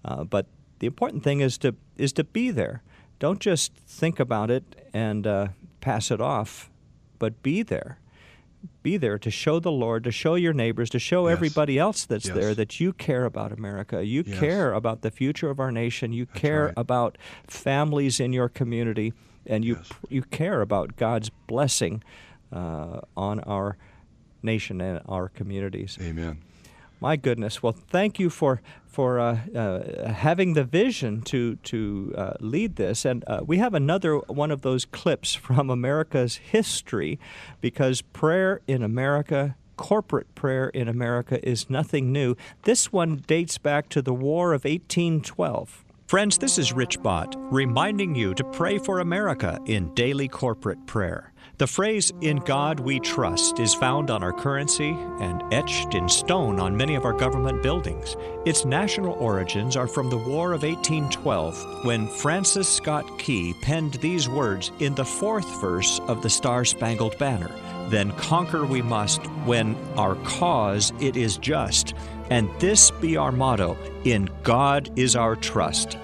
Uh, 0.03 0.23
but 0.23 0.45
the 0.79 0.87
important 0.87 1.23
thing 1.23 1.39
is 1.39 1.57
to 1.59 1.75
is 1.97 2.13
to 2.13 2.23
be 2.23 2.51
there. 2.51 2.83
Don't 3.17 3.39
just 3.39 3.73
think 3.73 4.19
about 4.19 4.51
it 4.51 4.63
and 4.93 5.25
uh, 5.25 5.47
pass 5.79 6.11
it 6.11 6.19
off, 6.19 6.69
but 7.17 7.41
be 7.41 7.63
there 7.63 7.97
be 8.83 8.97
there 8.97 9.17
to 9.17 9.31
show 9.31 9.59
the 9.59 9.71
Lord, 9.71 10.03
to 10.03 10.11
show 10.11 10.35
your 10.35 10.53
neighbors, 10.53 10.89
to 10.91 10.99
show 10.99 11.27
yes. 11.27 11.33
everybody 11.33 11.79
else 11.79 12.05
that's 12.05 12.27
yes. 12.27 12.35
there 12.35 12.55
that 12.55 12.79
you 12.79 12.93
care 12.93 13.25
about 13.25 13.51
America. 13.51 14.05
You 14.05 14.23
yes. 14.25 14.39
care 14.39 14.73
about 14.73 15.01
the 15.01 15.11
future 15.11 15.49
of 15.49 15.59
our 15.59 15.71
nation. 15.71 16.13
You 16.13 16.25
that's 16.25 16.39
care 16.39 16.65
right. 16.65 16.73
about 16.77 17.17
families 17.47 18.19
in 18.19 18.33
your 18.33 18.49
community, 18.49 19.13
and 19.45 19.63
you 19.65 19.79
you 20.09 20.23
care 20.23 20.61
about 20.61 20.95
God's 20.95 21.29
blessing 21.47 22.03
uh, 22.51 23.01
on 23.15 23.39
our 23.41 23.77
nation 24.41 24.81
and 24.81 25.01
our 25.07 25.29
communities. 25.29 25.97
Amen. 26.01 26.41
My 26.99 27.15
goodness. 27.15 27.61
Well, 27.61 27.73
thank 27.73 28.19
you 28.19 28.29
for 28.29 28.61
for 28.87 29.19
uh, 29.19 29.39
uh, 29.53 30.13
having 30.13 30.53
the 30.53 30.63
vision 30.63 31.21
to 31.23 31.57
to 31.57 32.13
uh, 32.17 32.33
lead 32.39 32.77
this. 32.77 33.03
And 33.03 33.23
uh, 33.27 33.41
we 33.45 33.57
have 33.57 33.73
another 33.73 34.17
one 34.17 34.51
of 34.51 34.61
those 34.61 34.85
clips 34.85 35.35
from 35.45 35.69
America's 35.69 36.37
history, 36.37 37.19
because 37.61 38.01
prayer 38.01 38.61
in 38.67 38.81
America. 38.83 39.55
Corporate 39.77 40.33
prayer 40.35 40.69
in 40.69 40.87
America 40.87 41.45
is 41.45 41.69
nothing 41.69 42.13
new. 42.13 42.37
This 42.63 42.93
one 42.93 43.17
dates 43.27 43.57
back 43.57 43.89
to 43.89 44.01
the 44.01 44.13
War 44.13 44.53
of 44.53 44.63
1812. 44.63 45.83
Friends, 46.07 46.37
this 46.37 46.57
is 46.57 46.71
Rich 46.71 47.01
Bott 47.01 47.35
reminding 47.51 48.15
you 48.15 48.33
to 48.35 48.43
pray 48.45 48.77
for 48.77 48.99
America 48.99 49.59
in 49.65 49.93
daily 49.93 50.29
corporate 50.29 50.85
prayer. 50.85 51.33
The 51.57 51.67
phrase, 51.67 52.11
in 52.19 52.37
God 52.39 52.81
we 52.81 52.99
trust, 52.99 53.61
is 53.61 53.73
found 53.73 54.11
on 54.11 54.21
our 54.21 54.33
currency 54.33 54.89
and 55.21 55.41
etched 55.53 55.95
in 55.95 56.09
stone 56.09 56.59
on 56.59 56.75
many 56.75 56.95
of 56.95 57.05
our 57.05 57.13
government 57.13 57.63
buildings. 57.63 58.17
Its 58.45 58.65
national 58.65 59.13
origins 59.13 59.77
are 59.77 59.87
from 59.87 60.09
the 60.09 60.17
War 60.17 60.51
of 60.51 60.63
1812, 60.63 61.85
when 61.85 62.09
Francis 62.09 62.67
Scott 62.67 63.05
Key 63.19 63.53
penned 63.61 63.93
these 63.93 64.27
words 64.27 64.73
in 64.79 64.95
the 64.95 65.05
fourth 65.05 65.61
verse 65.61 66.01
of 66.09 66.21
the 66.21 66.29
Star 66.29 66.65
Spangled 66.65 67.17
Banner 67.19 67.51
Then 67.87 68.11
conquer 68.13 68.65
we 68.65 68.81
must 68.81 69.25
when 69.45 69.77
our 69.95 70.15
cause 70.25 70.91
it 70.99 71.15
is 71.15 71.37
just, 71.37 71.93
and 72.29 72.49
this 72.59 72.91
be 72.91 73.15
our 73.15 73.31
motto 73.31 73.77
In 74.03 74.29
God 74.43 74.91
is 74.99 75.15
our 75.15 75.37
trust. 75.37 75.97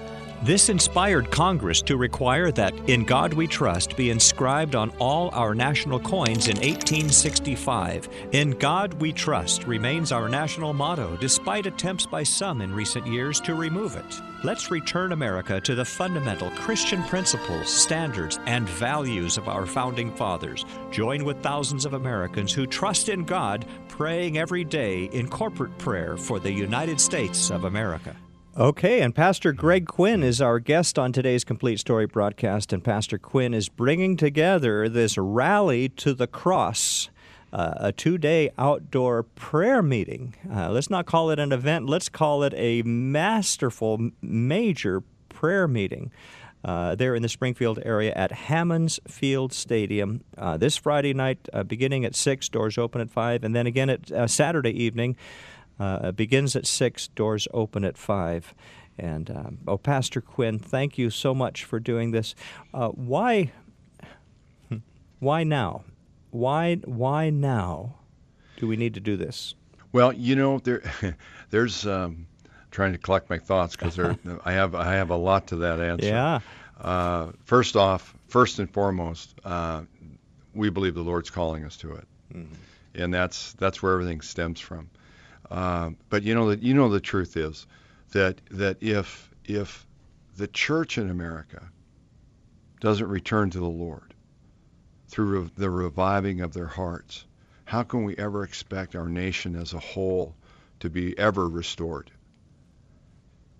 This 0.44 0.70
inspired 0.70 1.30
Congress 1.30 1.80
to 1.82 1.96
require 1.96 2.50
that 2.50 2.74
In 2.90 3.04
God 3.04 3.32
We 3.32 3.46
Trust 3.46 3.96
be 3.96 4.10
inscribed 4.10 4.74
on 4.74 4.90
all 4.98 5.30
our 5.30 5.54
national 5.54 6.00
coins 6.00 6.48
in 6.48 6.56
1865. 6.56 8.08
In 8.32 8.50
God 8.50 8.92
We 8.94 9.12
Trust 9.12 9.68
remains 9.68 10.10
our 10.10 10.28
national 10.28 10.72
motto, 10.72 11.16
despite 11.20 11.66
attempts 11.66 12.06
by 12.06 12.24
some 12.24 12.60
in 12.60 12.74
recent 12.74 13.06
years 13.06 13.40
to 13.42 13.54
remove 13.54 13.94
it. 13.94 14.20
Let's 14.42 14.72
return 14.72 15.12
America 15.12 15.60
to 15.60 15.76
the 15.76 15.84
fundamental 15.84 16.50
Christian 16.50 17.04
principles, 17.04 17.68
standards, 17.68 18.40
and 18.46 18.68
values 18.68 19.38
of 19.38 19.46
our 19.46 19.64
founding 19.64 20.12
fathers. 20.16 20.64
Join 20.90 21.24
with 21.24 21.40
thousands 21.40 21.84
of 21.84 21.94
Americans 21.94 22.52
who 22.52 22.66
trust 22.66 23.08
in 23.08 23.22
God, 23.22 23.64
praying 23.88 24.38
every 24.38 24.64
day 24.64 25.04
in 25.04 25.28
corporate 25.28 25.78
prayer 25.78 26.16
for 26.16 26.40
the 26.40 26.50
United 26.50 27.00
States 27.00 27.48
of 27.48 27.62
America. 27.62 28.16
Okay, 28.54 29.00
and 29.00 29.14
Pastor 29.14 29.54
Greg 29.54 29.86
Quinn 29.86 30.22
is 30.22 30.42
our 30.42 30.58
guest 30.58 30.98
on 30.98 31.10
today's 31.10 31.42
Complete 31.42 31.80
Story 31.80 32.04
broadcast, 32.04 32.70
and 32.70 32.84
Pastor 32.84 33.16
Quinn 33.16 33.54
is 33.54 33.70
bringing 33.70 34.14
together 34.14 34.90
this 34.90 35.16
rally 35.16 35.88
to 35.88 36.12
the 36.12 36.26
cross. 36.26 37.08
Uh, 37.50 37.72
a 37.78 37.92
two 37.92 38.18
day 38.18 38.50
outdoor 38.58 39.22
prayer 39.22 39.82
meeting. 39.82 40.34
Uh, 40.50 40.70
let's 40.70 40.90
not 40.90 41.06
call 41.06 41.30
it 41.30 41.38
an 41.38 41.50
event, 41.50 41.86
let's 41.86 42.10
call 42.10 42.42
it 42.42 42.52
a 42.54 42.82
masterful, 42.82 44.10
major 44.20 45.02
prayer 45.30 45.66
meeting. 45.66 46.12
Uh, 46.62 46.94
there 46.94 47.14
in 47.14 47.22
the 47.22 47.28
Springfield 47.30 47.80
area 47.84 48.12
at 48.14 48.32
Hammons 48.32 49.00
Field 49.08 49.52
Stadium 49.52 50.22
uh, 50.36 50.58
this 50.58 50.76
Friday 50.76 51.14
night, 51.14 51.48
uh, 51.52 51.62
beginning 51.62 52.04
at 52.04 52.14
6, 52.14 52.48
doors 52.50 52.78
open 52.78 53.00
at 53.00 53.10
5, 53.10 53.42
and 53.42 53.56
then 53.56 53.66
again 53.66 53.90
at 53.90 54.12
uh, 54.12 54.26
Saturday 54.26 54.70
evening. 54.70 55.16
Uh, 55.80 56.00
it 56.04 56.16
begins 56.16 56.54
at 56.56 56.66
6, 56.66 57.08
doors 57.08 57.48
open 57.52 57.84
at 57.84 57.96
5. 57.98 58.54
And, 58.98 59.30
um, 59.30 59.58
oh, 59.66 59.78
Pastor 59.78 60.20
Quinn, 60.20 60.58
thank 60.58 60.98
you 60.98 61.10
so 61.10 61.34
much 61.34 61.64
for 61.64 61.80
doing 61.80 62.10
this. 62.10 62.34
Uh, 62.74 62.88
why, 62.88 63.50
why 65.18 65.44
now? 65.44 65.84
Why, 66.30 66.76
why 66.84 67.30
now 67.30 67.96
do 68.56 68.66
we 68.66 68.76
need 68.76 68.94
to 68.94 69.00
do 69.00 69.16
this? 69.16 69.54
Well, 69.92 70.12
you 70.12 70.36
know, 70.36 70.58
there, 70.58 70.82
there's 71.50 71.86
um, 71.86 72.26
trying 72.70 72.92
to 72.92 72.98
collect 72.98 73.28
my 73.28 73.38
thoughts 73.38 73.76
because 73.76 73.98
I 74.44 74.52
have 74.52 74.74
I 74.74 74.94
have 74.94 75.10
a 75.10 75.16
lot 75.16 75.48
to 75.48 75.56
that 75.56 75.80
answer. 75.80 76.06
Yeah. 76.06 76.40
Uh, 76.80 77.32
first 77.44 77.76
off, 77.76 78.14
first 78.28 78.58
and 78.58 78.70
foremost, 78.70 79.34
uh, 79.44 79.82
we 80.54 80.70
believe 80.70 80.94
the 80.94 81.02
Lord's 81.02 81.30
calling 81.30 81.64
us 81.64 81.76
to 81.78 81.92
it, 81.94 82.06
Mm-hmm. 82.34 82.54
and 82.94 83.12
that's 83.12 83.52
that's 83.54 83.82
where 83.82 83.92
everything 83.92 84.22
stems 84.22 84.58
from. 84.58 84.88
Uh, 85.52 85.90
but 86.08 86.22
you 86.22 86.34
know 86.34 86.48
that 86.48 86.62
you 86.62 86.72
know 86.72 86.88
the 86.88 86.98
truth 86.98 87.36
is 87.36 87.66
that 88.12 88.40
that 88.50 88.78
if 88.80 89.30
if 89.44 89.86
the 90.38 90.46
church 90.46 90.96
in 90.96 91.10
America 91.10 91.62
doesn't 92.80 93.06
return 93.06 93.50
to 93.50 93.58
the 93.58 93.66
Lord 93.66 94.14
through 95.08 95.50
the 95.58 95.68
reviving 95.68 96.40
of 96.40 96.54
their 96.54 96.66
hearts, 96.66 97.26
how 97.66 97.82
can 97.82 98.04
we 98.04 98.16
ever 98.16 98.44
expect 98.44 98.96
our 98.96 99.08
nation 99.08 99.54
as 99.54 99.74
a 99.74 99.78
whole 99.78 100.34
to 100.80 100.88
be 100.88 101.16
ever 101.18 101.46
restored? 101.46 102.10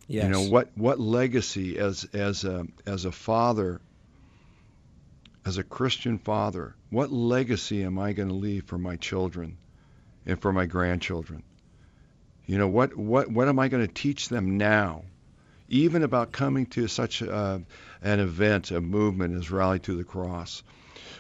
Yes. 0.08 0.24
You 0.24 0.30
know 0.30 0.42
what 0.44 0.70
what 0.74 0.98
legacy 0.98 1.78
as 1.78 2.04
as 2.14 2.44
a 2.44 2.66
as 2.86 3.04
a 3.04 3.12
father 3.12 3.82
as 5.44 5.58
a 5.58 5.62
Christian 5.62 6.16
father, 6.16 6.74
what 6.88 7.12
legacy 7.12 7.82
am 7.84 7.98
I 7.98 8.14
going 8.14 8.28
to 8.28 8.34
leave 8.34 8.64
for 8.64 8.78
my 8.78 8.96
children 8.96 9.58
and 10.24 10.40
for 10.40 10.54
my 10.54 10.64
grandchildren? 10.64 11.42
You 12.46 12.58
know 12.58 12.68
what 12.68 12.96
what 12.96 13.30
what 13.30 13.48
am 13.48 13.58
I 13.58 13.68
going 13.68 13.86
to 13.86 13.92
teach 13.92 14.28
them 14.28 14.58
now? 14.58 15.04
Even 15.68 16.02
about 16.02 16.32
coming 16.32 16.66
to 16.66 16.86
such 16.88 17.22
uh, 17.22 17.60
an 18.02 18.20
event, 18.20 18.70
a 18.70 18.80
movement 18.80 19.36
as 19.36 19.50
Rally 19.50 19.78
to 19.80 19.96
the 19.96 20.04
Cross. 20.04 20.62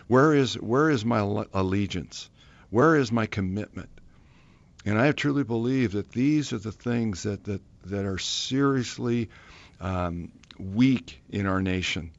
Where 0.08 0.34
is 0.34 0.54
where 0.54 0.90
is 0.90 1.04
my 1.04 1.46
allegiance? 1.54 2.28
Where 2.70 2.96
is 2.96 3.12
my 3.12 3.26
commitment? 3.26 3.88
And 4.84 4.98
I 4.98 5.12
truly 5.12 5.44
believe 5.44 5.92
that 5.92 6.10
these 6.10 6.52
are 6.52 6.58
the 6.58 6.72
things 6.72 7.22
that 7.22 7.44
that, 7.44 7.62
that 7.86 8.04
are 8.04 8.18
seriously 8.18 9.30
um, 9.80 10.32
weak 10.58 11.22
in 11.30 11.46
our 11.46 11.62
nation. 11.62 12.10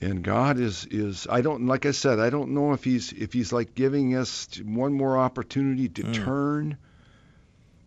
And 0.00 0.24
God 0.24 0.58
is 0.58 0.86
is 0.90 1.28
I 1.30 1.40
don't 1.40 1.66
like 1.66 1.86
I 1.86 1.92
said 1.92 2.18
I 2.18 2.30
don't 2.30 2.50
know 2.50 2.72
if 2.72 2.82
he's 2.82 3.12
if 3.12 3.32
he's 3.32 3.52
like 3.52 3.76
giving 3.76 4.16
us 4.16 4.48
one 4.64 4.92
more 4.92 5.16
opportunity 5.16 5.88
to 5.90 6.02
mm. 6.02 6.14
turn 6.14 6.76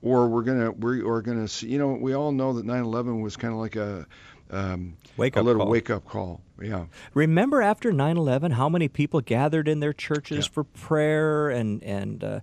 or 0.06 0.28
we're 0.28 0.44
gonna 0.44 0.72
we're, 0.72 1.22
gonna 1.22 1.48
see 1.48 1.68
you 1.68 1.80
know 1.80 1.94
we 1.94 2.14
all 2.14 2.32
know 2.32 2.54
that 2.54 2.66
9/11 2.66 3.22
was 3.22 3.36
kind 3.36 3.54
of 3.54 3.60
like 3.60 3.76
a 3.76 4.06
um, 4.52 4.96
wake 5.18 5.36
a 5.36 5.42
little 5.42 5.64
call. 5.64 5.72
wake 5.72 5.90
up 5.90 6.06
call. 6.06 6.42
Yeah. 6.62 6.86
Remember 7.16 7.64
after 7.64 7.92
9/11 7.92 8.54
how 8.54 8.70
many 8.70 8.88
people 8.88 9.20
gathered 9.20 9.68
in 9.68 9.80
their 9.80 9.92
churches 9.92 10.46
yeah. 10.46 10.52
for 10.54 10.64
prayer 10.64 11.50
and 11.50 11.84
and 11.84 12.24
uh, 12.24 12.40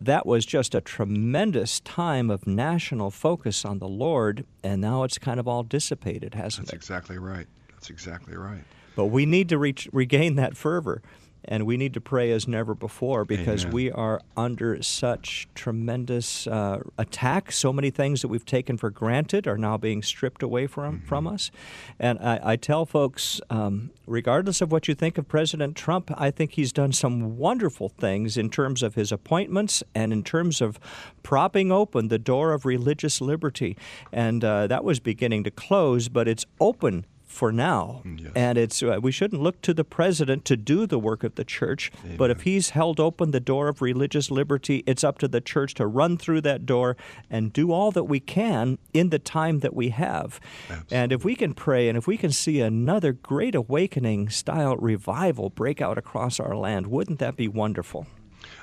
that 0.00 0.26
was 0.26 0.44
just 0.44 0.74
a 0.74 0.80
tremendous 0.80 1.78
time 1.80 2.30
of 2.30 2.48
national 2.48 3.12
focus 3.12 3.64
on 3.64 3.78
the 3.78 3.88
Lord 3.88 4.44
and 4.64 4.80
now 4.80 5.04
it's 5.04 5.16
kind 5.16 5.38
of 5.38 5.46
all 5.46 5.62
dissipated, 5.62 6.34
hasn't 6.34 6.66
That's 6.66 6.72
it? 6.74 6.88
That's 6.88 6.90
exactly 6.90 7.18
right. 7.18 7.46
That's 7.70 7.90
exactly 7.90 8.36
right. 8.36 8.64
But 8.96 9.06
we 9.06 9.24
need 9.26 9.48
to 9.48 9.58
reach, 9.58 9.88
regain 9.92 10.36
that 10.36 10.56
fervor 10.56 11.02
and 11.46 11.66
we 11.66 11.76
need 11.76 11.94
to 11.94 12.00
pray 12.00 12.30
as 12.30 12.48
never 12.48 12.74
before 12.74 13.24
because 13.24 13.64
Amen. 13.64 13.74
we 13.74 13.90
are 13.90 14.20
under 14.36 14.82
such 14.82 15.48
tremendous 15.54 16.46
uh, 16.46 16.80
attack. 16.98 17.52
So 17.52 17.72
many 17.72 17.90
things 17.90 18.22
that 18.22 18.28
we've 18.28 18.44
taken 18.44 18.76
for 18.76 18.90
granted 18.90 19.46
are 19.46 19.58
now 19.58 19.76
being 19.76 20.02
stripped 20.02 20.42
away 20.42 20.66
from 20.66 20.98
mm-hmm. 20.98 21.06
from 21.06 21.26
us. 21.26 21.50
And 21.98 22.18
I, 22.18 22.40
I 22.42 22.56
tell 22.56 22.86
folks, 22.86 23.40
um, 23.50 23.90
regardless 24.06 24.60
of 24.60 24.72
what 24.72 24.88
you 24.88 24.94
think 24.94 25.18
of 25.18 25.28
President 25.28 25.76
Trump, 25.76 26.10
I 26.16 26.30
think 26.30 26.52
he's 26.52 26.72
done 26.72 26.92
some 26.92 27.36
wonderful 27.36 27.88
things 27.88 28.36
in 28.36 28.50
terms 28.50 28.82
of 28.82 28.94
his 28.94 29.12
appointments 29.12 29.82
and 29.94 30.12
in 30.12 30.22
terms 30.22 30.60
of 30.60 30.78
propping 31.22 31.70
open 31.70 32.08
the 32.08 32.18
door 32.18 32.52
of 32.52 32.64
religious 32.64 33.20
liberty. 33.20 33.76
And 34.12 34.44
uh, 34.44 34.66
that 34.66 34.84
was 34.84 35.00
beginning 35.00 35.44
to 35.44 35.50
close, 35.50 36.08
but 36.08 36.28
it's 36.28 36.46
open 36.60 37.06
for 37.34 37.52
now. 37.52 38.02
Mm, 38.04 38.20
yes. 38.20 38.32
And 38.34 38.56
it's 38.56 38.82
uh, 38.82 38.98
we 39.02 39.12
shouldn't 39.12 39.42
look 39.42 39.60
to 39.62 39.74
the 39.74 39.84
president 39.84 40.44
to 40.46 40.56
do 40.56 40.86
the 40.86 40.98
work 40.98 41.24
of 41.24 41.34
the 41.34 41.44
church, 41.44 41.90
Amen. 42.04 42.16
but 42.16 42.30
if 42.30 42.42
he's 42.42 42.70
held 42.70 43.00
open 43.00 43.32
the 43.32 43.40
door 43.40 43.68
of 43.68 43.82
religious 43.82 44.30
liberty, 44.30 44.82
it's 44.86 45.04
up 45.04 45.18
to 45.18 45.28
the 45.28 45.40
church 45.40 45.74
to 45.74 45.86
run 45.86 46.16
through 46.16 46.40
that 46.42 46.64
door 46.64 46.96
and 47.28 47.52
do 47.52 47.72
all 47.72 47.90
that 47.90 48.04
we 48.04 48.20
can 48.20 48.78
in 48.92 49.10
the 49.10 49.18
time 49.18 49.60
that 49.60 49.74
we 49.74 49.90
have. 49.90 50.40
Absolutely. 50.70 50.96
And 50.96 51.12
if 51.12 51.24
we 51.24 51.34
can 51.34 51.54
pray 51.54 51.88
and 51.88 51.98
if 51.98 52.06
we 52.06 52.16
can 52.16 52.30
see 52.30 52.60
another 52.60 53.12
great 53.12 53.54
awakening 53.54 54.30
style 54.30 54.76
revival 54.76 55.50
break 55.50 55.82
out 55.82 55.98
across 55.98 56.38
our 56.38 56.56
land, 56.56 56.86
wouldn't 56.86 57.18
that 57.18 57.36
be 57.36 57.48
wonderful? 57.48 58.06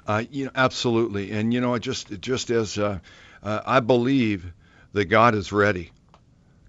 Uh, 0.07 0.23
you 0.31 0.45
know, 0.45 0.51
absolutely. 0.55 1.31
And 1.31 1.53
you 1.53 1.61
know, 1.61 1.77
just 1.77 2.19
just 2.21 2.49
as 2.49 2.77
uh, 2.77 2.99
uh, 3.43 3.61
I 3.65 3.79
believe 3.79 4.53
that 4.93 5.05
God 5.05 5.35
is 5.35 5.51
ready. 5.51 5.91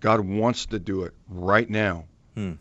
God 0.03 0.21
wants 0.21 0.67
to 0.67 0.81
do 0.81 1.05
it 1.05 1.15
right 1.29 1.71
now. 1.71 2.07
Hmm. 2.35 2.55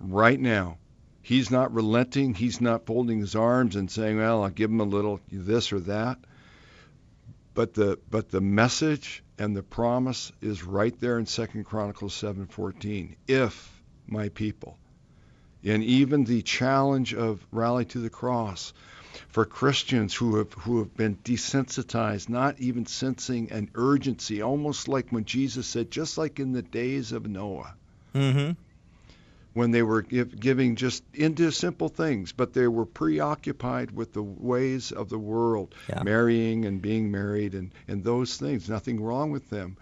Right 0.00 0.38
now. 0.38 0.78
He's 1.22 1.50
not 1.50 1.72
relenting. 1.72 2.34
He's 2.34 2.60
not 2.60 2.86
folding 2.86 3.20
his 3.20 3.36
arms 3.36 3.76
and 3.76 3.88
saying, 3.88 4.16
"Well, 4.16 4.42
I'll 4.42 4.50
give 4.50 4.70
him 4.70 4.80
a 4.80 4.84
little 4.84 5.20
this 5.30 5.72
or 5.72 5.78
that." 5.80 6.18
But 7.54 7.74
the 7.74 7.98
but 8.10 8.30
the 8.30 8.40
message 8.40 9.22
and 9.38 9.56
the 9.56 9.62
promise 9.62 10.32
is 10.40 10.64
right 10.64 10.98
there 10.98 11.18
in 11.18 11.26
Second 11.26 11.64
Chronicles 11.64 12.14
7:14. 12.14 13.14
If 13.28 13.80
my 14.08 14.30
people, 14.30 14.76
and 15.62 15.84
even 15.84 16.24
the 16.24 16.42
challenge 16.42 17.14
of 17.14 17.46
rally 17.52 17.84
to 17.86 18.00
the 18.00 18.10
cross, 18.10 18.72
for 19.28 19.44
Christians 19.44 20.14
who 20.14 20.36
have 20.36 20.52
who 20.52 20.78
have 20.78 20.96
been 20.96 21.16
desensitized, 21.16 22.28
not 22.28 22.58
even 22.60 22.86
sensing 22.86 23.50
an 23.52 23.70
urgency, 23.74 24.42
almost 24.42 24.88
like 24.88 25.10
when 25.10 25.24
Jesus 25.24 25.66
said, 25.66 25.90
just 25.90 26.18
like 26.18 26.40
in 26.40 26.52
the 26.52 26.62
days 26.62 27.12
of 27.12 27.26
Noah. 27.26 27.74
Mm-hmm. 28.14 28.52
When 29.54 29.70
they 29.72 29.82
were 29.82 30.02
give, 30.02 30.38
giving 30.38 30.76
just 30.76 31.02
into 31.14 31.50
simple 31.50 31.88
things, 31.88 32.32
but 32.32 32.52
they 32.52 32.68
were 32.68 32.86
preoccupied 32.86 33.90
with 33.90 34.12
the 34.12 34.22
ways 34.22 34.92
of 34.92 35.08
the 35.08 35.18
world, 35.18 35.74
yeah. 35.88 36.02
marrying 36.04 36.64
and 36.64 36.80
being 36.80 37.10
married 37.10 37.54
and, 37.54 37.72
and 37.88 38.04
those 38.04 38.36
things. 38.36 38.68
Nothing 38.68 39.00
wrong 39.02 39.32
with 39.32 39.50
them. 39.50 39.76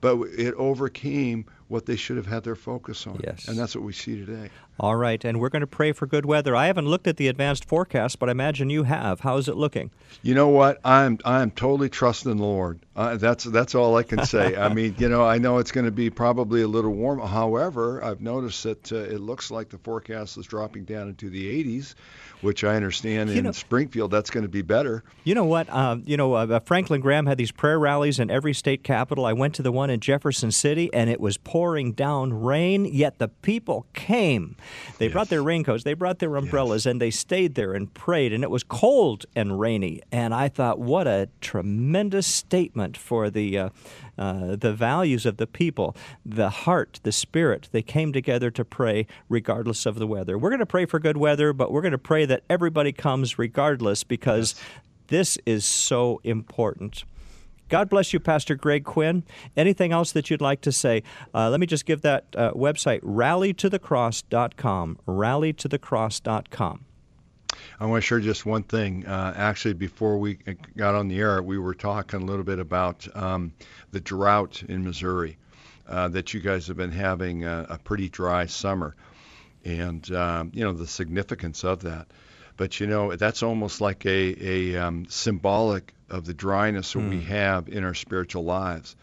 But 0.00 0.20
it 0.36 0.54
overcame 0.54 1.46
what 1.68 1.86
they 1.86 1.96
should 1.96 2.16
have 2.16 2.26
had 2.26 2.44
their 2.44 2.54
focus 2.54 3.06
on. 3.06 3.20
Yes. 3.24 3.48
And 3.48 3.58
that's 3.58 3.74
what 3.74 3.84
we 3.84 3.92
see 3.92 4.24
today. 4.24 4.50
All 4.78 4.94
right, 4.96 5.24
and 5.24 5.40
we're 5.40 5.48
going 5.48 5.60
to 5.62 5.66
pray 5.66 5.92
for 5.92 6.06
good 6.06 6.26
weather. 6.26 6.54
I 6.54 6.66
haven't 6.66 6.86
looked 6.86 7.06
at 7.06 7.16
the 7.16 7.28
advanced 7.28 7.64
forecast, 7.64 8.18
but 8.18 8.28
I 8.28 8.32
imagine 8.32 8.68
you 8.68 8.82
have. 8.82 9.20
How 9.20 9.38
is 9.38 9.48
it 9.48 9.56
looking? 9.56 9.90
You 10.22 10.34
know 10.34 10.48
what? 10.48 10.80
I'm 10.84 11.18
I'm 11.24 11.50
totally 11.50 11.88
trusting 11.88 12.36
the 12.36 12.42
Lord. 12.42 12.78
Uh, 12.94 13.16
that's 13.16 13.44
that's 13.44 13.74
all 13.74 13.96
I 13.96 14.02
can 14.02 14.24
say. 14.26 14.54
I 14.54 14.68
mean, 14.74 14.94
you 14.98 15.08
know, 15.08 15.24
I 15.24 15.38
know 15.38 15.58
it's 15.58 15.72
going 15.72 15.86
to 15.86 15.90
be 15.90 16.10
probably 16.10 16.60
a 16.60 16.68
little 16.68 16.92
warm. 16.92 17.20
However, 17.20 18.04
I've 18.04 18.20
noticed 18.20 18.62
that 18.64 18.92
uh, 18.92 18.96
it 18.96 19.20
looks 19.20 19.50
like 19.50 19.70
the 19.70 19.78
forecast 19.78 20.36
is 20.36 20.44
dropping 20.46 20.84
down 20.84 21.08
into 21.08 21.30
the 21.30 21.64
80s, 21.64 21.94
which 22.42 22.62
I 22.62 22.76
understand 22.76 23.30
You 23.30 23.36
in 23.38 23.44
know- 23.44 23.52
Springfield 23.52 24.10
that's 24.10 24.28
going 24.28 24.44
to 24.44 24.48
be 24.50 24.62
better. 24.62 25.04
You 25.24 25.34
know 25.34 25.44
what? 25.44 25.70
Uh, 25.70 25.96
you 26.04 26.18
know, 26.18 26.34
uh, 26.34 26.60
Franklin 26.60 27.00
Graham 27.00 27.24
had 27.24 27.38
these 27.38 27.50
prayer 27.50 27.78
rallies 27.78 28.18
in 28.20 28.30
every 28.30 28.52
state 28.52 28.84
capital. 28.84 29.24
I 29.24 29.32
went 29.32 29.54
to 29.54 29.62
the 29.62 29.72
one 29.72 29.88
in 29.88 30.00
Jefferson 30.00 30.50
City, 30.52 30.92
and 30.92 31.08
it 31.08 31.18
was 31.20 31.38
pouring 31.38 31.55
down 31.92 32.32
rain, 32.32 32.84
yet 32.84 33.18
the 33.18 33.28
people 33.28 33.86
came. 33.92 34.56
They 34.98 35.08
brought 35.08 35.28
their 35.28 35.42
raincoats, 35.42 35.84
they 35.84 35.94
brought 35.94 36.18
their 36.18 36.36
umbrellas, 36.36 36.86
and 36.86 37.00
they 37.00 37.10
stayed 37.10 37.54
there 37.54 37.72
and 37.72 37.92
prayed. 37.92 38.32
And 38.32 38.44
it 38.44 38.50
was 38.50 38.62
cold 38.62 39.26
and 39.34 39.58
rainy. 39.58 40.02
And 40.12 40.34
I 40.34 40.48
thought, 40.48 40.78
what 40.78 41.06
a 41.06 41.28
tremendous 41.40 42.26
statement 42.26 42.96
for 42.96 43.30
the. 43.30 43.58
Uh, 43.58 43.68
uh, 44.18 44.56
the 44.56 44.72
values 44.72 45.26
of 45.26 45.36
the 45.36 45.46
people, 45.46 45.94
the 46.24 46.48
heart, 46.48 47.00
the 47.02 47.12
spirit, 47.12 47.68
they 47.72 47.82
came 47.82 48.14
together 48.14 48.50
to 48.50 48.64
pray 48.64 49.06
regardless 49.28 49.84
of 49.84 49.96
the 49.96 50.06
weather. 50.06 50.38
We're 50.38 50.48
going 50.48 50.60
to 50.60 50.64
pray 50.64 50.86
for 50.86 50.98
good 50.98 51.18
weather, 51.18 51.52
but 51.52 51.70
we're 51.70 51.82
going 51.82 51.92
to 51.92 51.98
pray 51.98 52.24
that 52.24 52.42
everybody 52.48 52.92
comes 52.92 53.38
regardless 53.38 54.04
because 54.04 54.54
this 55.08 55.36
is 55.44 55.66
so 55.66 56.20
important. 56.24 57.04
God 57.68 57.88
bless 57.88 58.12
you, 58.12 58.20
Pastor 58.20 58.54
Greg 58.54 58.84
Quinn. 58.84 59.24
Anything 59.56 59.92
else 59.92 60.12
that 60.12 60.30
you'd 60.30 60.40
like 60.40 60.60
to 60.62 60.72
say? 60.72 61.02
Uh, 61.34 61.50
let 61.50 61.60
me 61.60 61.66
just 61.66 61.86
give 61.86 62.02
that 62.02 62.26
uh, 62.36 62.52
website, 62.52 63.00
rallytothecross.com. 63.00 64.98
Rallytothecross.com. 65.06 66.84
I 67.80 67.86
want 67.86 68.02
to 68.02 68.06
share 68.06 68.20
just 68.20 68.46
one 68.46 68.62
thing. 68.62 69.06
Uh, 69.06 69.32
actually, 69.36 69.74
before 69.74 70.18
we 70.18 70.38
got 70.76 70.94
on 70.94 71.08
the 71.08 71.18
air, 71.18 71.42
we 71.42 71.58
were 71.58 71.74
talking 71.74 72.22
a 72.22 72.24
little 72.24 72.44
bit 72.44 72.58
about 72.58 73.06
um, 73.16 73.52
the 73.92 74.00
drought 74.00 74.62
in 74.68 74.84
Missouri. 74.84 75.38
Uh, 75.88 76.08
that 76.08 76.34
you 76.34 76.40
guys 76.40 76.66
have 76.66 76.76
been 76.76 76.90
having 76.90 77.44
a, 77.44 77.64
a 77.70 77.78
pretty 77.78 78.08
dry 78.08 78.44
summer, 78.44 78.96
and 79.64 80.10
um, 80.12 80.50
you 80.52 80.64
know 80.64 80.72
the 80.72 80.86
significance 80.86 81.62
of 81.62 81.80
that. 81.82 82.08
But 82.56 82.80
you 82.80 82.86
know 82.86 83.14
that's 83.16 83.42
almost 83.42 83.80
like 83.80 84.06
a, 84.06 84.36
a 84.40 84.76
um, 84.76 85.06
symbolic 85.08 85.92
of 86.08 86.24
the 86.24 86.34
dryness 86.34 86.92
that 86.92 87.00
we 87.00 87.20
have 87.22 87.68
in 87.68 87.84
our 87.84 87.94
spiritual 87.94 88.44
lives. 88.44 88.96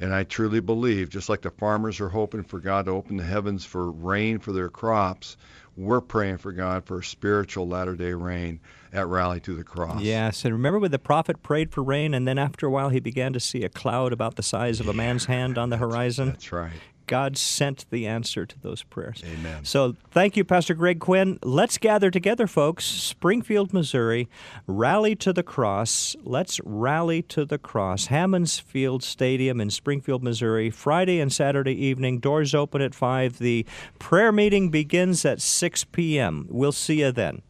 And 0.00 0.14
I 0.14 0.24
truly 0.24 0.60
believe, 0.60 1.08
just 1.08 1.28
like 1.28 1.42
the 1.42 1.50
farmers 1.50 2.00
are 2.00 2.08
hoping 2.08 2.44
for 2.44 2.60
God 2.60 2.84
to 2.84 2.92
open 2.92 3.16
the 3.16 3.24
heavens 3.24 3.64
for 3.64 3.90
rain 3.90 4.38
for 4.38 4.52
their 4.52 4.68
crops, 4.68 5.36
we're 5.76 6.00
praying 6.00 6.38
for 6.38 6.52
God 6.52 6.84
for 6.84 7.02
spiritual 7.02 7.66
latter 7.66 7.94
day 7.94 8.12
rain 8.12 8.60
at 8.92 9.06
Rally 9.06 9.40
to 9.40 9.54
the 9.54 9.64
Cross. 9.64 10.02
Yes, 10.02 10.44
and 10.44 10.52
remember 10.52 10.78
when 10.78 10.90
the 10.90 10.98
prophet 10.98 11.42
prayed 11.42 11.72
for 11.72 11.82
rain, 11.82 12.14
and 12.14 12.26
then 12.26 12.38
after 12.38 12.66
a 12.66 12.70
while 12.70 12.88
he 12.88 13.00
began 13.00 13.32
to 13.32 13.40
see 13.40 13.64
a 13.64 13.68
cloud 13.68 14.12
about 14.12 14.36
the 14.36 14.42
size 14.42 14.80
of 14.80 14.88
a 14.88 14.94
man's 14.94 15.26
hand 15.26 15.58
on 15.58 15.70
the 15.70 15.76
horizon? 15.76 16.28
That's 16.28 16.52
right. 16.52 16.72
God 17.08 17.36
sent 17.36 17.86
the 17.90 18.06
answer 18.06 18.46
to 18.46 18.60
those 18.60 18.82
prayers. 18.82 19.22
Amen. 19.24 19.64
So 19.64 19.96
thank 20.10 20.36
you, 20.36 20.44
Pastor 20.44 20.74
Greg 20.74 21.00
Quinn. 21.00 21.38
Let's 21.42 21.78
gather 21.78 22.10
together, 22.10 22.46
folks. 22.46 22.84
Springfield, 22.84 23.72
Missouri. 23.72 24.28
Rally 24.66 25.16
to 25.16 25.32
the 25.32 25.42
cross. 25.42 26.14
Let's 26.22 26.60
rally 26.64 27.22
to 27.22 27.44
the 27.44 27.58
cross. 27.58 28.06
Hammons 28.06 28.58
Field 28.58 29.02
Stadium 29.02 29.60
in 29.60 29.70
Springfield, 29.70 30.22
Missouri. 30.22 30.70
Friday 30.70 31.20
and 31.20 31.32
Saturday 31.32 31.74
evening. 31.74 32.20
Doors 32.20 32.54
open 32.54 32.80
at 32.82 32.94
5. 32.94 33.38
The 33.38 33.66
prayer 33.98 34.30
meeting 34.30 34.70
begins 34.70 35.24
at 35.24 35.40
6 35.40 35.84
p.m. 35.84 36.46
We'll 36.50 36.72
see 36.72 37.00
you 37.00 37.10
then. 37.10 37.42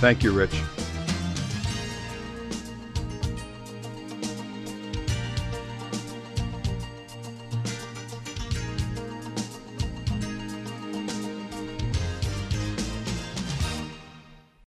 Thank 0.00 0.22
you, 0.22 0.32
Rich. 0.32 0.54